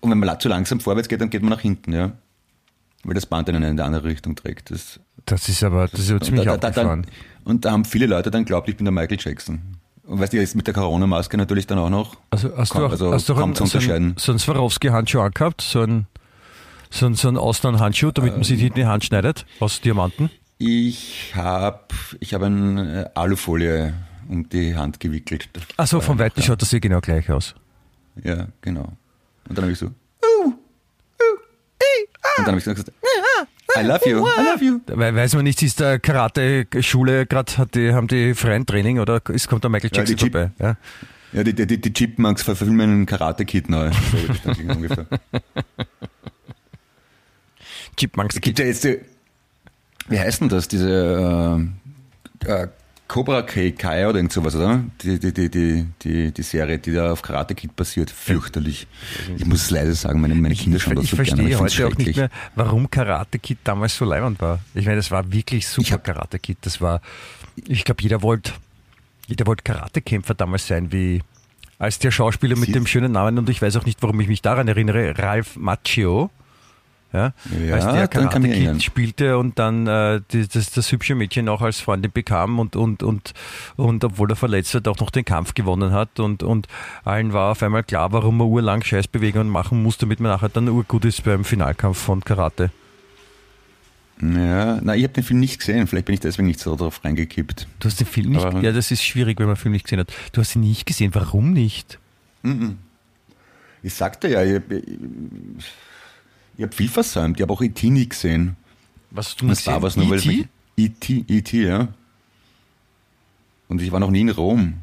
[0.00, 2.12] und wenn man zu langsam vorwärts geht, dann geht man nach hinten, ja.
[3.04, 4.70] Weil das Band einen in eine andere Richtung trägt.
[4.70, 7.02] Das, Das ist aber, das ist aber ziemlich und, da, da, abgefahren.
[7.02, 7.12] dann,
[7.52, 9.60] und da haben viele Leute dann glaubt, ich bin der Michael Jackson.
[10.04, 12.16] Und weißt du, jetzt mit der Corona-Maske natürlich dann auch noch.
[12.30, 14.04] Also hast du kaum- auch, also hast du kaum einen, zu so unterscheiden.
[14.10, 15.62] einen, so einen Swarovski-Handschuh angehabt?
[15.62, 16.06] So einen,
[16.90, 20.30] so einen, so einen Austern-Handschuh, damit man sich nicht in die Hand schneidet, aus Diamanten?
[20.58, 21.80] Ich habe
[22.20, 23.94] ich hab eine Alufolie
[24.28, 25.48] um die Hand gewickelt.
[25.76, 26.46] Achso, vom Weiten ja.
[26.46, 27.54] schaut das eh genau gleich aus.
[28.22, 28.92] Ja, genau.
[29.48, 29.90] Und dann habe ich so.
[32.36, 32.92] "Uh, uh, eh, ah." Und dann habe ich gesagt,
[33.74, 34.80] I love you, I love you.
[34.86, 39.20] Weil weiß man nicht, ist der Karate-Schule gerade, hat die, haben die freien Training oder
[39.28, 40.52] ist, kommt da Michael Ja, die Jackson Chip- vorbei?
[40.58, 40.76] Ja?
[41.32, 43.90] Ja, die, die, die Chipmunks verfilmen einen Karate-Kid neu.
[43.90, 45.06] So wird das dann klingen ungefähr.
[47.96, 49.00] Chipmunks Es gibt ja jetzt die,
[50.08, 51.70] wie heißt denn das, diese
[52.44, 52.68] äh, äh,
[53.12, 53.74] Cobra Kai,
[54.08, 54.82] oder irgend sowas, oder?
[55.02, 58.10] Die, die, die, die, die, die Serie, die da auf Karate Kid basiert.
[58.10, 58.86] Fürchterlich.
[59.36, 61.26] Ich muss es leise sagen, meine, meine Kinder schauen das ich so gerne.
[61.28, 64.60] verstehe ich find's heute auch nicht mehr, warum Karate Kid damals so leibend war.
[64.74, 66.56] Ich meine, das war wirklich super hab- Karate Kid.
[66.62, 67.02] Das war,
[67.68, 68.52] ich glaube, jeder wollte
[69.28, 71.22] jeder wollte Karatekämpfer damals sein, wie
[71.78, 74.28] als der Schauspieler mit Sie- dem schönen Namen und ich weiß auch nicht, warum ich
[74.28, 76.30] mich daran erinnere, Ralph Macchio.
[77.12, 77.34] Ja,
[77.66, 78.48] Ja, als der dann kann Karate.
[78.72, 82.74] Kid spielte und dann äh, die, das, das hübsche Mädchen auch als Freundin bekam und,
[82.74, 83.34] und, und,
[83.76, 86.68] und obwohl er verletzt hat, auch noch den Kampf gewonnen hat und, und
[87.04, 90.68] allen war auf einmal klar, warum man urlang Scheißbewegungen machen muss, damit man nachher dann
[90.68, 92.70] urgut ist beim Finalkampf von Karate.
[94.20, 95.86] Ja, na, ich habe den Film nicht gesehen.
[95.86, 97.66] Vielleicht bin ich deswegen nicht so drauf reingekippt.
[97.80, 99.84] Du hast den Film nicht, Aber- ja, das ist schwierig, wenn man den Film nicht
[99.84, 100.12] gesehen hat.
[100.32, 101.98] Du hast ihn nicht gesehen, warum nicht?
[103.82, 105.64] Ich sagte ja, ich, ich, ich
[106.60, 107.38] habe viel versäumt.
[107.38, 107.88] Ich habe auch E.T.
[107.88, 108.56] nie gesehen.
[109.10, 110.48] Was hast du Und Star Wars nur, es E.T.?
[110.76, 111.88] E.T., E.T., ja.
[113.68, 114.74] Und ich war noch nie in Rom.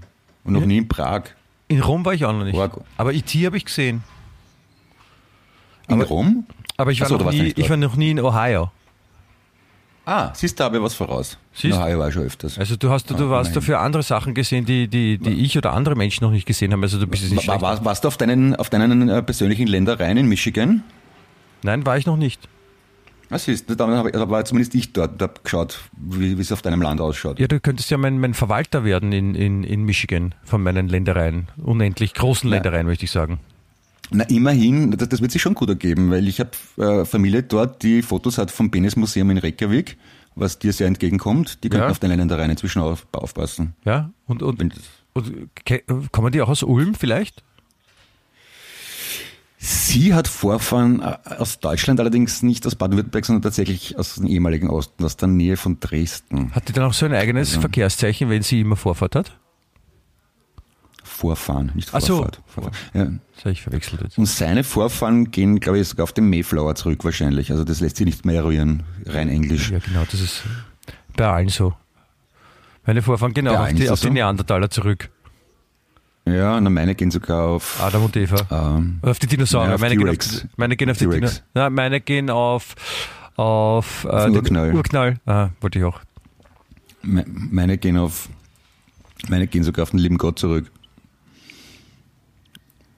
[0.43, 0.65] Und noch Ja.
[0.67, 1.23] nie in Prag.
[1.67, 2.55] In Rom war ich auch noch nicht.
[2.55, 2.81] Org.
[2.97, 3.45] Aber E.T.
[3.45, 4.03] habe ich gesehen.
[5.87, 6.45] In Aber- Rom?
[6.77, 8.19] Aber ich war, Ach so, du noch, warst nie, nicht ich war noch nie in
[8.19, 8.71] Ohio.
[10.05, 11.37] Ah, siehst du, da habe ich was voraus.
[11.53, 12.57] Siehst- In Ohio war ich schon öfters.
[12.57, 13.53] Also du hast, du Ah, nein.
[13.53, 16.81] dafür andere Sachen gesehen, die, die, die ich oder andere Menschen noch nicht gesehen haben.
[16.81, 20.17] Also du bist jetzt nicht war, warst du auf deinen, auf deinen äh, persönlichen Ländereien
[20.17, 20.83] in Michigan?
[21.63, 22.47] Nein, war ich noch nicht.
[23.31, 23.69] Was ist?
[23.69, 23.87] Da,
[24.29, 27.37] war zumindest ich dort und habe geschaut, wie es auf deinem Land ausschaut.
[27.39, 31.47] Ja, du könntest ja mein, mein Verwalter werden in, in, in Michigan von meinen Ländereien.
[31.57, 32.55] Unendlich großen Ja.
[32.55, 33.39] Ländereien, möchte ich sagen.
[34.09, 37.83] Na, immerhin, das, das wird sich schon gut ergeben, weil ich habe äh, Familie dort,
[37.83, 39.97] die Fotos hat vom Benes Museum in Reykjavik,
[40.33, 41.63] was dir sehr entgegenkommt.
[41.63, 41.91] Die könnten Ja.
[41.91, 43.75] auf deine Ländereien inzwischen auf, aufpassen.
[43.85, 44.59] Ja, und, und,
[45.13, 47.43] und ke- kommen die auch aus Ulm vielleicht?
[49.61, 54.69] Sie hat Vorfahren äh, aus Deutschland, allerdings nicht aus Baden-Württemberg, sondern tatsächlich aus dem ehemaligen
[54.69, 56.53] Osten, aus der Nähe von Dresden.
[56.55, 59.37] Hat die dann auch so ein eigenes Also- Verkehrszeichen, wenn sie immer Vorfahrt hat?
[61.03, 62.15] Vorfahren, nicht Ach so.
[62.17, 62.41] Vorfahrt.
[62.47, 62.75] Vorfahren.
[62.93, 63.05] Ja.
[63.35, 64.17] Das habe ich verwechselt jetzt.
[64.17, 67.51] Und seine Vorfahren gehen, glaube ich, sogar auf den Mayflower zurück wahrscheinlich.
[67.51, 69.71] Also das lässt sich nicht mehr eruieren, rein englisch.
[69.71, 70.43] Ja, genau, das ist
[71.17, 71.73] bei allen so.
[72.85, 74.13] Meine Vorfahren gehen auch auf die, auf das die so?
[74.13, 75.09] Neandertaler zurück.
[76.31, 77.81] Ja, und meine gehen sogar auf...
[77.81, 78.75] Adam und Eva.
[78.77, 79.69] Ähm, Auf die Dinosaurier.
[79.69, 81.35] Ja, auf meine, gehen auf, meine gehen auf die T-Rex.
[81.35, 82.75] Dino, na, meine gehen auf
[83.35, 84.73] auf, äh, den Urknall.
[84.73, 85.19] Urknall.
[85.25, 86.01] Ah, wollte ich auch.
[87.01, 88.29] me- meine gehen auf...
[89.29, 90.71] Meine gehen sogar auf den lieben Gott zurück.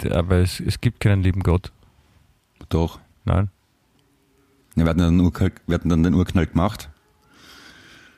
[0.09, 1.71] Aber es, es gibt keinen lieben Gott.
[2.69, 2.99] Doch.
[3.25, 3.49] Nein.
[4.75, 6.89] Ja, wir, hatten dann den Urknall, wir hatten dann den Urknall gemacht.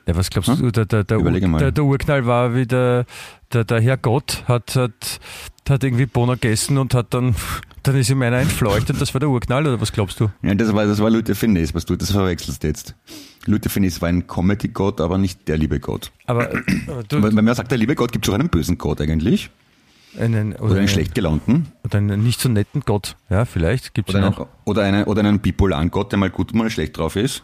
[0.06, 0.58] Ja, was glaubst Hm?
[0.58, 0.70] du?
[0.70, 3.06] Der, der, der, Ur, der, der Urknall war wie der,
[3.54, 5.20] der, der Herr Gott hat, hat,
[5.68, 7.34] hat irgendwie Bohnen gegessen und hat dann,
[7.82, 10.30] dann ist ihm einer entfleucht und das war der Urknall oder was glaubst du?
[10.42, 12.94] Ja, das war, das war Luther Finesse, was du das verwechselst jetzt.
[13.46, 16.12] Luther Finesse war ein Comedy-Gott, aber nicht der liebe Gott.
[16.26, 16.50] Aber,
[16.88, 19.50] aber du, wenn man sagt, der liebe Gott, gibt es auch einen bösen Gott eigentlich?
[20.18, 21.66] einen, Oder einen schlecht gelaunten?
[21.84, 23.16] oder einen nicht so netten Gott.
[23.30, 24.38] Ja, vielleicht gibt es Oder noch.
[24.38, 27.42] einen, oder, einen, oder einen bipolaren Gott, der mal gut und mal schlecht drauf ist?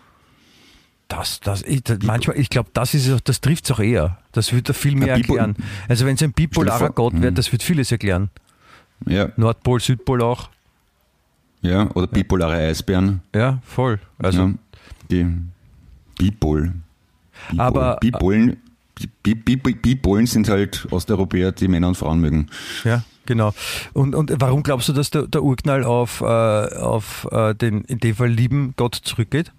[1.11, 4.19] Das, das, ich, das, manchmal, ich glaube, das ist, auch- das trifft es auch eher.
[4.33, 5.57] Das würde viel mehr Bipo- erklären.
[5.89, 7.35] Also wenn es ein bipolarer Gott wäre, Mhm.
[7.35, 8.31] das würde vieles erklären.
[9.07, 10.51] Ja, Nordpol, Südpol auch.
[11.63, 11.91] ja.
[11.95, 13.23] Oder bipolare Eisbären.
[13.35, 13.99] Ja, voll.
[14.19, 14.55] Also ja,
[15.11, 15.27] die
[16.17, 16.73] Bipol.
[17.51, 17.61] Bipol.
[17.61, 18.57] Aber- Bipolen,
[19.23, 22.49] Bi- Bi- Bi- Bipolen sind halt Osteuropäer, die Männer und Frauen mögen.
[22.85, 23.53] Ja, genau.
[23.95, 27.99] Und, und warum glaubst du, dass der, der Urknall auf, äh, auf äh, den in
[27.99, 29.53] dem Fall lieben Gott zurückgeht?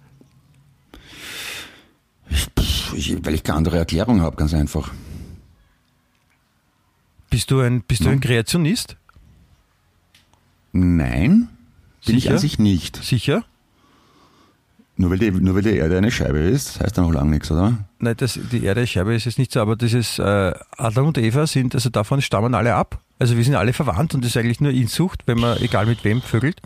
[2.94, 4.90] Ich, weil ich keine andere Erklärung habe, ganz einfach.
[7.30, 8.10] Bist du ein, bist du Ja.
[8.12, 8.96] ein Kreationist?
[10.72, 11.48] Nein,
[12.06, 12.34] bin ich Sicher?
[12.34, 12.96] an sich nicht.
[13.02, 13.44] Sicher?
[14.96, 17.50] Nur weil, die, nur weil die Erde eine Scheibe ist, heißt ja noch lange nichts,
[17.50, 17.78] oder?
[17.98, 21.46] Nein, das, die Erde Scheibe ist jetzt nicht so, aber dieses äh, Adam und Eva
[21.46, 23.00] sind, also davon stammen alle ab.
[23.18, 26.04] Also wir sind alle verwandt und das ist eigentlich nur Inzucht, wenn man egal mit
[26.04, 26.60] wem vögelt.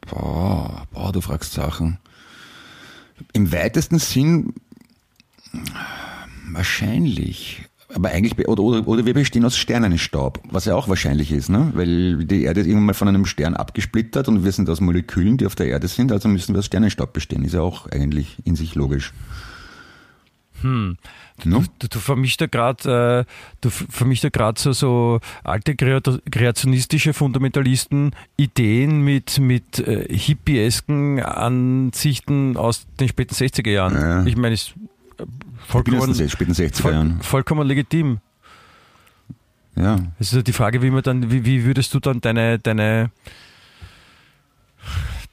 [0.00, 1.98] Boah, boah, du fragst Sachen.
[3.32, 4.54] Im weitesten Sinn
[6.52, 7.62] wahrscheinlich.
[7.94, 11.70] Aber eigentlich, oder, oder, oder wir bestehen aus Sternenstaub, was ja auch wahrscheinlich ist, ne?
[11.74, 15.38] Weil die Erde ist irgendwann mal von einem Stern abgesplittert und wir sind aus Molekülen,
[15.38, 17.44] die auf der Erde sind, also müssen wir aus Sternenstaub bestehen.
[17.44, 19.14] Ist ja auch eigentlich in sich logisch.
[20.60, 20.98] Hm.
[21.44, 21.64] No?
[21.78, 23.26] Du, du vermischst da gerade,
[23.62, 32.56] äh, vermischst da so, so alte Kreat- kreationistische Fundamentalisten Ideen mit, mit äh, hippiesken Ansichten
[32.56, 33.94] aus den späten 60er Jahren.
[33.94, 34.24] Ja.
[34.26, 34.74] Ich meine, ist
[35.18, 35.24] äh,
[35.66, 38.18] vollkommen, späten 60er voll, vollkommen legitim.
[39.76, 39.98] Ja.
[40.18, 43.10] Es ist die Frage, wie man dann, wie, wie würdest du dann deine, deine,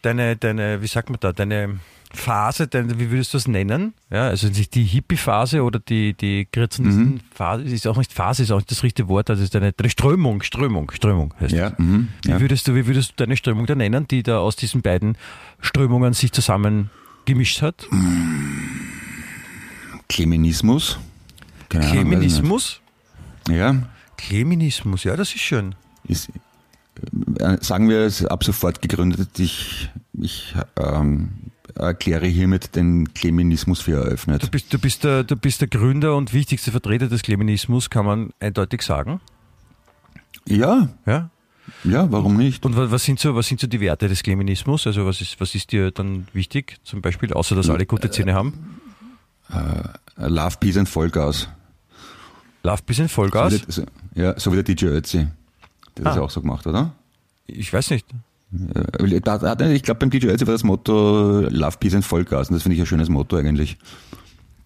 [0.03, 1.79] deine, deine, wie sagt man da, deine
[2.15, 3.93] Phase, deine, wie würdest du das nennen?
[4.09, 8.57] Ja, also nicht die Hippie-Phase oder die, die Kreationisten-Phase, ist auch nicht Phase, ist auch
[8.57, 11.79] nicht das richtige Wort, also ist deine, deine Strömung, Strömung, Strömung heißt Ja, das.
[11.79, 12.39] mhm, Wie ja.
[12.39, 15.17] würdest du, wie würdest du deine Strömung da nennen, die da aus diesen beiden
[15.59, 16.89] Strömungen sich zusammen
[17.25, 17.87] gemischt hat?
[20.07, 20.97] Kleminismus.
[21.69, 22.81] Keine Ahnung, Kleminismus?
[23.47, 23.57] nicht.
[23.57, 23.75] Ja,
[24.17, 25.75] Kleminismus, ja, das ist schön.
[26.07, 26.29] ist,
[27.39, 29.37] äh, sagen wir es ab sofort gegründet.
[29.39, 31.31] Ich, ich ähm,
[31.75, 34.49] erkläre hiermit den Kleminismus für Du eröffnet.
[34.51, 38.29] bist, du, bist der, du bist der Gründer und wichtigste Vertreter des Kleminismus, kann man
[38.39, 39.19] eindeutig sagen.
[40.47, 41.29] Ja, Ja?
[41.83, 42.65] ja, warum nicht?
[42.65, 44.85] Und wa- was sind, so, was sind so die Werte des Kleminismus?
[44.87, 48.33] Also was ist, was ist dir dann wichtig, zum Beispiel, außer dass alle gute Zähne
[48.35, 48.79] haben?
[49.49, 51.49] Äh, Love, Peace and Vollgas.
[52.63, 53.59] Love in So Vollgas?
[53.61, 53.83] der, so,
[54.15, 55.27] ja, so wie der DJ Ötzi.
[55.97, 56.21] Der hat das Ah.
[56.21, 56.93] auch so gemacht, oder?
[57.47, 58.05] Ich weiß nicht.
[58.99, 62.49] Äh, Ich glaube, beim DJ Ötzi war das Motto Love, Peace and Vollgas.
[62.49, 63.77] Und das finde ich ein schönes Motto eigentlich.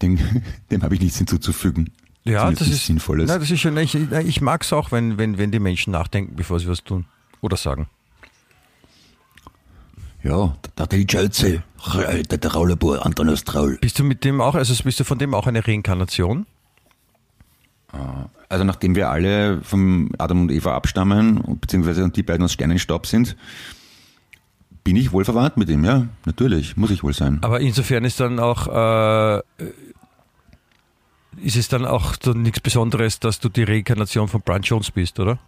[0.02, 0.18] Dem,
[0.70, 1.90] dem habe ich nichts hinzuzufügen.
[2.24, 3.28] Ja, das ist, Sinnvolles.
[3.28, 3.76] Nein, das ist schön.
[3.78, 7.06] Ich, ich mag es auch, wenn, wenn, wenn die Menschen nachdenken, bevor sie was tun
[7.40, 7.88] oder sagen.
[10.22, 11.60] Ja, der DJ Ötzi.
[12.30, 13.78] Der, Raulabur, Antonis Traul.
[13.80, 16.44] Bist du mit dem auch, also bist du von dem auch eine Reinkarnation?
[18.48, 23.36] Also nachdem wir alle vom Adam und Eva abstammen, beziehungsweise die beiden aus Sternenstaub sind,
[24.84, 27.38] bin ich wohl verwandt mit ihm, ja, natürlich, muss ich wohl sein.
[27.42, 29.42] Aber insofern ist dann auch, äh,
[31.42, 35.18] ist es dann auch so nichts Besonderes, dass du die Reinkarnation von Brian Jones bist,
[35.20, 35.38] oder?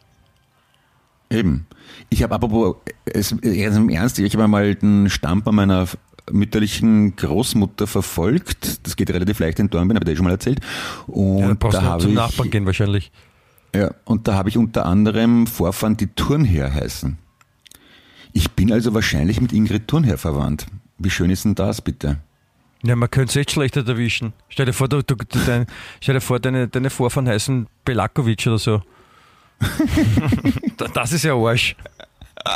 [1.31, 1.67] Eben.
[2.11, 2.77] Ich habe apropos,
[3.07, 5.87] es, ganz im Ernst, ich habe mal den Stamm bei meiner
[6.31, 8.87] mütterlichen Großmutter verfolgt.
[8.87, 10.61] Das geht relativ leicht in Dornbirn, habe ich dir schon mal erzählt.
[11.07, 13.11] Und Ja, brauchst da du zum ich, Nachbarn gehen wahrscheinlich.
[13.75, 17.19] ja, und da habe ich unter anderem Vorfahren, die Turnherr heißen.
[18.33, 20.67] Ich bin also wahrscheinlich mit Ingrid Turnherr verwandt.
[20.99, 22.19] Wie schön ist denn das bitte?
[22.85, 24.33] Ja, man könnte es echt schlechter erwischen.
[24.49, 25.67] Stell dir vor, du, du, du, dein,
[26.01, 28.83] stell dir vor deine, deine Vorfahren heißen Belakovic oder so.
[30.77, 31.77] Da- das ist ja Arsch.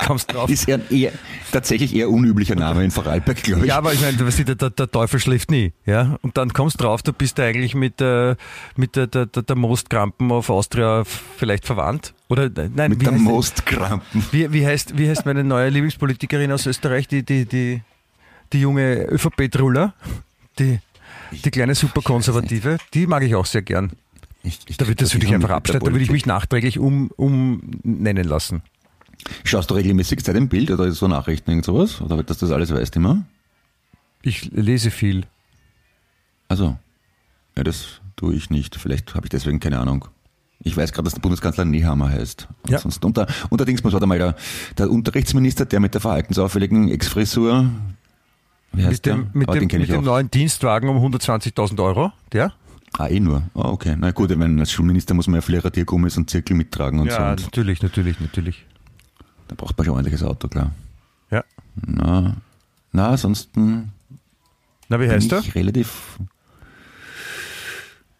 [0.06, 0.50] Kommst drauf.
[0.50, 1.12] Ist eher, eher,
[1.52, 3.68] tatsächlich eher unüblicher Name in Vorarlberg, glaube ich.
[3.68, 5.74] Ja, aber ich meine, der, der, Teufel schläft nie.
[5.84, 6.18] Ja?
[6.22, 8.34] Und dann kommst drauf, du bist eigentlich mit, äh,
[8.76, 12.14] mit der, der, der, der Most Krampen auf Austria vielleicht verwandt.
[12.28, 14.24] Oder nein, mit der Mostkrampen.
[14.32, 17.82] wie, wie, heißt, wie heißt meine neue Lieblingspolitikerin aus Österreich, die, die, die,
[18.52, 19.94] die junge ÖVP-Truller,
[20.58, 20.80] die,
[21.30, 23.92] die kleine Superkonservative, die mag ich auch sehr gern.
[24.42, 27.10] Ich, ich, Da, wird, das würde ich einfach abstellen, da würde ich mich nachträglich um,
[27.16, 28.62] umnennen lassen.
[29.44, 32.00] Schaust du regelmäßig Zeit im Bild oder so Nachrichten, irgend sowas?
[32.00, 33.24] Oder dass du das alles weißt immer?
[34.22, 35.24] Ich lese viel.
[36.48, 36.76] Also,
[37.56, 38.76] ja, das tue ich nicht.
[38.76, 40.06] Vielleicht habe ich deswegen keine Ahnung.
[40.60, 42.48] Ich weiß gerade, dass der Bundeskanzler Nehammer heißt.
[42.68, 42.76] Ja.
[42.76, 44.34] Ansonsten, unter, unterdings muss warte mal der,
[44.78, 47.66] der Unterrichtsminister, der mit der verhaltensauffälligen Ex-Frisur,
[48.72, 49.30] wie heißt Mit dem, der?
[49.38, 52.52] mit Aber dem, mit dem neuen Dienstwagen um 120.000 Euro, der?
[52.98, 53.42] Ah, eh nur.
[53.54, 53.94] Ah, okay.
[53.98, 57.10] Na gut, ich meine, als Schulminister muss man ja viele Radiergummis und Zirkel mittragen und
[57.10, 57.16] so.
[57.16, 58.64] Ja, natürlich, natürlich, natürlich.
[59.48, 60.72] da braucht man schon ein ordentliches Auto, klar.
[61.30, 61.44] Ja.
[61.74, 62.36] Na,
[62.92, 63.92] na ansonsten
[64.88, 65.42] Na, wie heißt er?
[65.54, 66.18] relativ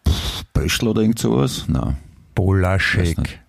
[0.07, 1.65] Pff, Böschel oder irgend sowas?
[1.67, 1.95] Na.
[2.37, 3.39] Bolaschek.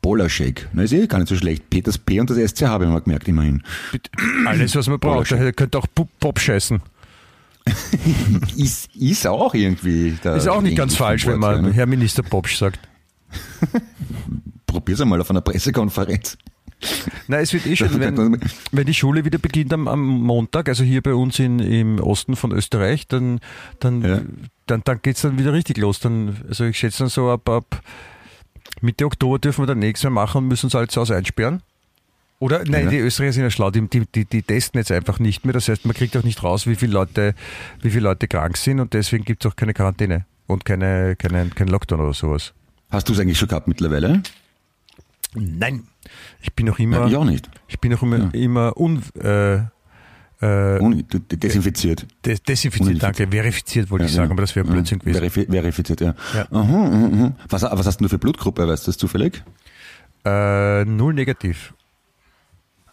[0.00, 0.68] Bolaschek.
[0.72, 1.68] Na, ist eh gar nicht so schlecht.
[1.68, 3.62] Peters P und das SCH habe ich mal gemerkt, immerhin.
[4.46, 5.30] Alles, was man braucht.
[5.32, 5.86] Er könnte auch
[6.18, 6.80] Pop, scheißen.
[8.56, 10.16] Ist, ist auch irgendwie.
[10.24, 11.72] Ist auch nicht ganz falsch, wenn Wort, man ja, ne?
[11.74, 12.80] Herr Minister Popsch sagt.
[14.66, 16.38] Probier's einmal auf einer Pressekonferenz.
[17.28, 18.40] Na, es wird eh schon, Da wenn,
[18.72, 22.34] wenn die Schule wieder beginnt am, am Montag, also hier bei uns in, im Osten
[22.34, 23.38] von Österreich, dann,
[23.78, 24.22] dann, Ja.
[24.66, 26.00] dann, dann geht's dann wieder richtig los.
[26.00, 27.80] Dann, also ich schätze dann so ab, ab
[28.82, 31.62] Mitte Oktober dürfen wir dann nichts mehr machen und müssen uns halt zu Hause einsperren.
[32.38, 32.90] Oder, nein, Ja.
[32.90, 35.52] die Österreicher sind ja schlau, die, die, die, testen jetzt einfach nicht mehr.
[35.52, 37.34] Das heißt, man kriegt auch nicht raus, wie viele Leute,
[37.80, 41.68] wie viele Leute krank sind und deswegen gibt's auch keine Quarantäne und keine, keine, kein
[41.68, 42.52] Lockdown oder sowas.
[42.90, 44.22] Hast du es eigentlich schon gehabt mittlerweile?
[45.34, 45.84] Nein.
[46.42, 47.48] Ich bin noch immer, Ja, ich auch nicht.
[47.68, 48.30] ich bin noch immer, Ja.
[48.32, 49.60] immer un, äh,
[50.42, 52.06] äh, Un de- de- desinfiziert.
[52.24, 53.28] Des desinfiziert, danke.
[53.28, 55.14] Verifiziert wollte ich sagen, aber das wäre Ja, Blödsinn gewesen.
[55.18, 56.14] Verifi verifiziert, ja.
[56.34, 56.46] Ja.
[56.50, 57.32] Aha, aha.
[57.48, 59.42] Was, was hast du für Blutgruppe, weißt du das zufällig?
[60.24, 61.72] Äh, null negativ.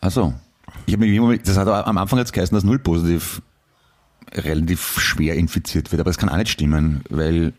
[0.02, 0.34] Achso.
[0.86, 3.42] Ich habe mich das hat am Anfang jetzt geheißen, dass null positiv
[4.34, 7.54] relativ schwer infiziert wird, aber das kann auch nicht stimmen, weil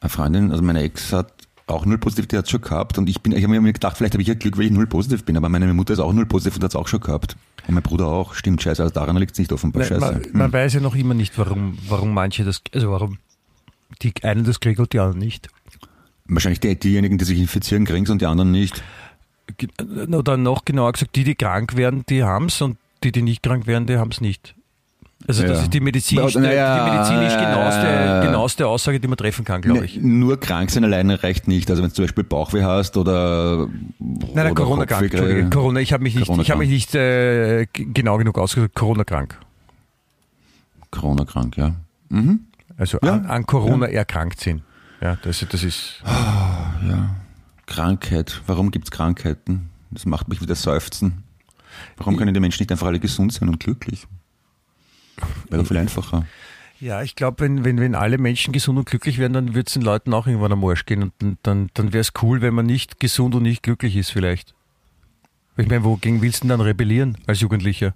[0.00, 1.32] eine Freundin, also meine Ex hat
[1.66, 4.14] auch null positiv, die hat schon gehabt und ich bin, ich habe mir gedacht, vielleicht
[4.14, 6.26] habe ich ja Glück, weil ich null positiv bin, aber meine Mutter ist auch null
[6.26, 7.36] positiv und hat es auch schon gehabt.
[7.66, 10.12] Und mein Bruder auch, stimmt, scheiße, also daran liegt es nicht offenbar, Nein, scheiße.
[10.12, 10.30] man, Hm.
[10.32, 13.18] man weiß ja noch immer nicht, warum, warum manche das, also warum
[14.02, 15.48] die einen das kriegen und die anderen nicht.
[16.26, 18.82] Wahrscheinlich die, diejenigen, die sich infizieren, kriegen es und die anderen nicht.
[20.12, 23.66] Oder noch genauer gesagt, die, die krank werden, die haben's und die, die nicht krank
[23.68, 24.55] werden, die haben's nicht.
[25.26, 25.62] Also das Ja.
[25.64, 28.20] ist die medizinisch, Ja, ja, die medizinisch ja, genaueste, ja.
[28.20, 29.96] genaueste Aussage, die man treffen kann, glaube Ne, ich.
[30.00, 31.68] Nur krank sein alleine reicht nicht.
[31.70, 33.66] Also wenn du zum Beispiel Bauchweh hast oder
[33.98, 35.48] Nein, nein, oder Corona krank, Entschuldige.
[35.50, 39.04] Corona, ich habe mich nicht, Corona ich habe mich nicht äh, genau genug ausgedrückt, Corona
[39.04, 39.38] krank.
[40.90, 41.74] Corona krank, ja.
[42.10, 42.40] Mhm.
[42.76, 43.14] Also Ja.
[43.14, 44.62] an, an Corona erkrankt sind.
[45.00, 46.02] Ja, das, das ist.
[46.06, 47.16] Ja.
[47.66, 48.42] Krankheit.
[48.46, 49.70] Warum gibt's Krankheiten?
[49.90, 51.24] Das macht mich wieder seufzen.
[51.96, 54.06] Warum können die Menschen nicht einfach alle gesund sein und glücklich?
[55.48, 56.26] Wäre doch viel einfacher.
[56.78, 59.74] Ja, ich glaube, wenn, wenn, wenn alle Menschen gesund und glücklich wären, dann wird es
[59.74, 61.02] den Leuten auch irgendwann am Arsch gehen.
[61.04, 64.10] Und dann, dann, dann wäre es cool, wenn man nicht gesund und nicht glücklich ist,
[64.10, 64.54] vielleicht.
[65.56, 67.94] Ich meine, wogegen willst du denn dann rebellieren als Jugendlicher?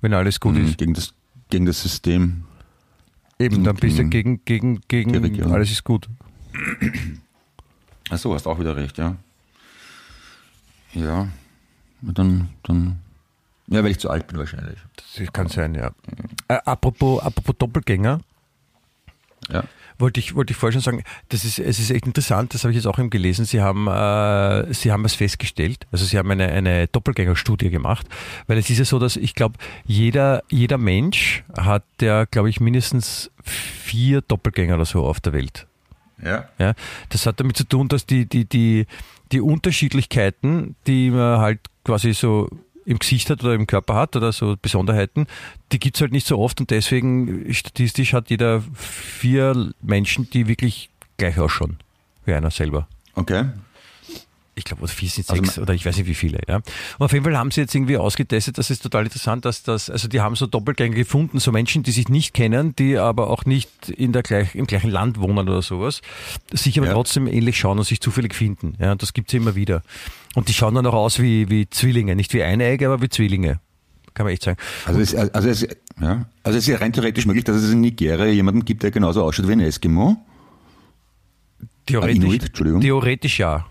[0.00, 0.78] Wenn alles gut Mhm, ist.
[0.78, 1.14] Gegen das,
[1.50, 2.44] gegen das System.
[3.40, 6.08] Eben, dann bist du gegen gegen, gegen, alles ist gut.
[8.10, 9.16] Ach so, hast auch wieder recht, ja.
[10.92, 11.28] Ja.
[12.02, 13.00] Dann, dann.
[13.70, 14.78] Ja, weil ich zu alt bin wahrscheinlich.
[15.16, 15.92] Das kann sein, ja.
[16.48, 18.20] Äh, apropos, apropos Doppelgänger,
[19.48, 19.64] Ja.
[19.98, 22.72] wollte ich, wollte ich vorher schon sagen, das ist, es ist echt interessant, das habe
[22.72, 23.44] ich jetzt auch eben gelesen.
[23.44, 28.06] Sie haben, äh, Sie haben es festgestellt, also Sie haben eine, eine Doppelgängerstudie gemacht,
[28.48, 32.60] weil es ist ja so, dass ich glaube, jeder, jeder Mensch hat ja, glaube ich,
[32.60, 35.66] mindestens vier Doppelgänger oder so auf der Welt.
[36.22, 36.48] Ja.
[36.58, 36.74] Ja,
[37.08, 38.86] das hat damit zu tun, dass die, die, die,
[39.32, 42.48] die Unterschiedlichkeiten, die man halt quasi so
[42.90, 45.26] im Gesicht hat oder im Körper hat oder so Besonderheiten,
[45.70, 50.48] die gibt es halt nicht so oft und deswegen statistisch hat jeder vier Menschen, die
[50.48, 51.78] wirklich gleich ausschauen
[52.24, 52.88] wie einer selber.
[53.14, 53.44] Okay.
[54.60, 56.38] Ich glaube, vier sind sechs also, oder ich weiß nicht wie viele.
[56.46, 56.56] Ja.
[56.56, 56.64] Und
[56.98, 60.06] auf jeden Fall haben sie jetzt irgendwie ausgetestet, das ist total interessant, dass das, also
[60.06, 63.88] die haben so Doppelgänger gefunden, so Menschen, die sich nicht kennen, die aber auch nicht
[63.88, 66.02] in der gleich, im gleichen Land wohnen oder sowas,
[66.52, 66.92] sich aber ja.
[66.92, 68.74] trotzdem ähnlich schauen und sich zufällig finden.
[68.78, 69.82] Ja, das gibt es immer wieder.
[70.34, 73.60] Und die schauen dann auch aus wie, wie Zwillinge, nicht wie Eineige, aber wie Zwillinge.
[74.14, 74.58] Kann man echt sagen.
[74.84, 75.62] Also es, also, es,
[76.00, 78.90] ja, also es ist ja rein theoretisch möglich, dass es in Nigeria jemanden gibt, der
[78.90, 80.16] genauso ausschaut wie ein Eskimo.
[81.86, 83.66] Theoretisch, Inuit, theoretisch ja.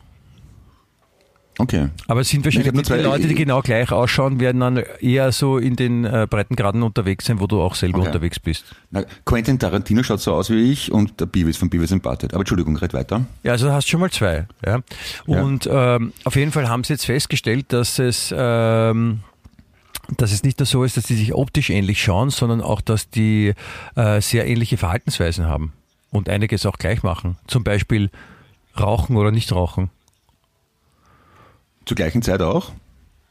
[1.59, 1.89] Okay.
[2.07, 5.57] Aber es sind wahrscheinlich die zwei, Leute, die genau gleich ausschauen, werden dann eher so
[5.57, 8.07] in den äh, Breitengraden unterwegs sein, wo du auch selber okay.
[8.07, 8.63] unterwegs bist.
[8.91, 12.33] Na, Quentin Tarantino schaut so aus wie ich und der Beavis von Beavis Butthead.
[12.33, 13.25] Aber Entschuldigung, red weiter.
[13.43, 14.47] Ja, also du hast schon mal zwei.
[14.65, 14.79] Ja.
[15.25, 15.97] Und ja.
[15.97, 18.33] Ähm, auf jeden Fall haben sie jetzt festgestellt, dass es...
[18.35, 19.19] Ähm,
[20.17, 23.11] dass es nicht nur so ist, dass die sich optisch ähnlich schauen, sondern auch, dass
[23.11, 23.53] die
[23.95, 25.73] äh, sehr ähnliche Verhaltensweisen haben
[26.09, 27.37] und einiges auch gleich machen.
[27.45, 28.09] Zum Beispiel
[28.79, 29.91] rauchen oder nicht rauchen.
[31.89, 32.71] Zur gleichen Zeit auch?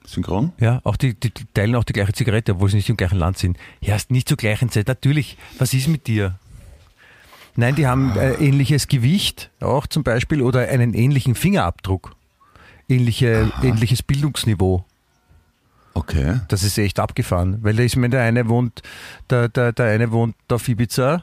[0.04, 0.50] Synchron?
[0.58, 3.16] Ja, auch die, die, die teilen auch die gleiche Zigarette, obwohl sie nicht im gleichen
[3.16, 3.56] Land sind.
[3.80, 4.88] Ja, nicht zur gleichen Zeit.
[4.88, 5.38] Natürlich.
[5.58, 6.40] Was ist mit dir?
[7.54, 12.16] Nein, die haben äh, ähnliches Gewicht auch zum Beispiel oder einen ähnlichen Fingerabdruck.
[12.88, 14.84] Ähnliche, ähnliches Bildungsniveau.
[15.94, 16.40] Okay.
[16.48, 18.82] Das ist echt abgefahren, weil da ist mir der eine wohnt,
[19.30, 21.22] der, der, der eine wohnt auf Ibiza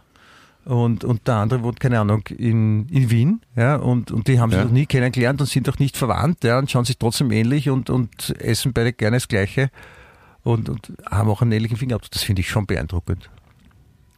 [0.66, 4.50] und, und der andere wohnt, keine Ahnung, in, in Wien, ja, und, und die haben
[4.50, 4.66] sich ja.
[4.66, 7.90] noch nie kennengelernt und sind auch nicht verwandt, ja, und schauen sich trotzdem ähnlich und,
[7.90, 9.70] und essen beide gerne das Gleiche
[10.44, 12.12] und, und haben auch einen ähnlichen Fingerabdruck.
[12.12, 13.30] Das finde ich schon beeindruckend.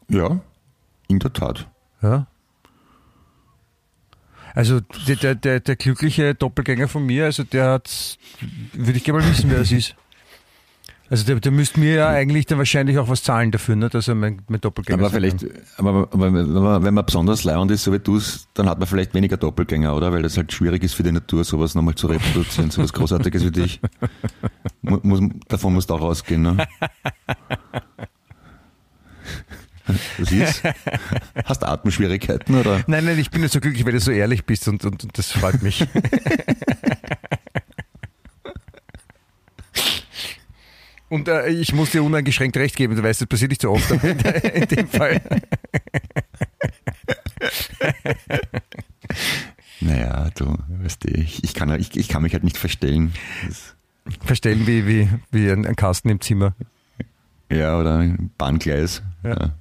[0.09, 0.39] Ja,
[1.07, 1.67] in der Tat.
[2.01, 2.27] Ja.
[4.53, 8.17] Also der, der, der glückliche Doppelgänger von mir, also der hat,
[8.73, 9.95] würde ich gerne mal wissen, wer es ist.
[11.09, 14.07] Also der, der müsste mir ja eigentlich dann wahrscheinlich auch was zahlen dafür, ne, dass
[14.09, 15.45] er mein, mein Doppelgänger Aber vielleicht,
[15.77, 18.79] aber, aber wenn, man, wenn man besonders leihend ist, so wie du es, dann hat
[18.79, 20.11] man vielleicht weniger Doppelgänger, oder?
[20.11, 23.51] Weil das halt schwierig ist für die Natur, sowas nochmal zu reproduzieren, sowas Großartiges wie
[23.51, 23.79] dich.
[24.81, 26.67] Muss, davon musst du auch rausgehen, ne?
[30.17, 30.63] Was ist?
[31.45, 32.83] Hast du Atemschwierigkeiten, oder?
[32.87, 35.17] Nein, nein, ich bin nicht so glücklich, weil du so ehrlich bist und, und, und
[35.17, 35.85] das freut mich.
[41.09, 43.89] Und äh, ich muss dir uneingeschränkt recht geben, du weißt, das passiert nicht so oft
[43.91, 45.21] in, in dem Fall.
[49.79, 53.13] naja, du, weißt du, ich, ich, kann, ich, ich kann mich halt nicht verstellen.
[54.25, 56.55] Verstellen wie, wie, wie ein, ein Kasten im Zimmer.
[57.49, 59.01] Ja, oder ein Bahngleis.
[59.27, 59.51] Ja.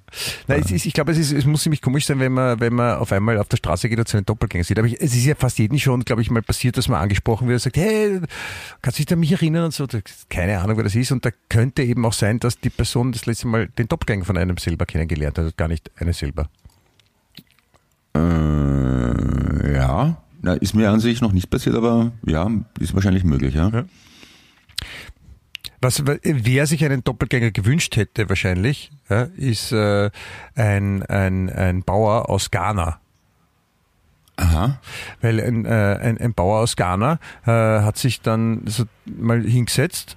[0.46, 2.72] Nein, es ist, ich glaube, es, ist, es muss ziemlich komisch sein, wenn man, wenn
[2.72, 4.78] man auf einmal auf der Straße geht und so einen Doppelgänger sieht.
[4.78, 7.48] Aber ich, es ist ja fast jedem schon, glaube ich, mal passiert, dass man angesprochen
[7.48, 8.20] wird und sagt, hey,
[8.82, 9.86] kannst du dich an mich erinnern und so.
[10.28, 11.12] Keine Ahnung, wer das ist.
[11.12, 14.36] Und da könnte eben auch sein, dass die Person das letzte Mal den Doppelgänger von
[14.36, 16.48] einem selber kennengelernt hat, gar nicht eine selber.
[18.14, 20.22] Äh, ja.
[20.42, 22.48] Na, ist mir an sich noch nicht passiert, aber ja,
[22.78, 23.68] ist wahrscheinlich möglich, ja.
[23.68, 23.84] ja.
[25.86, 30.10] Was, wer sich einen Doppelgänger gewünscht hätte wahrscheinlich, ja, ist äh,
[30.56, 32.98] ein, ein, ein Bauer aus Ghana.
[34.34, 34.80] Aha.
[35.20, 40.16] Weil ein, äh, ein, ein Bauer aus Ghana äh, hat sich dann so mal hingesetzt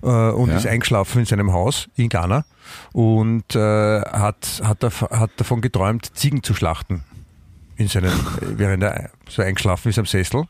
[0.00, 0.58] äh, und ja.
[0.58, 2.44] ist eingeschlafen in seinem Haus in Ghana
[2.92, 7.02] und äh, hat, hat, hat davon geträumt, Ziegen zu schlachten.
[7.74, 10.44] In seinem, während er so eingeschlafen ist am Sessel.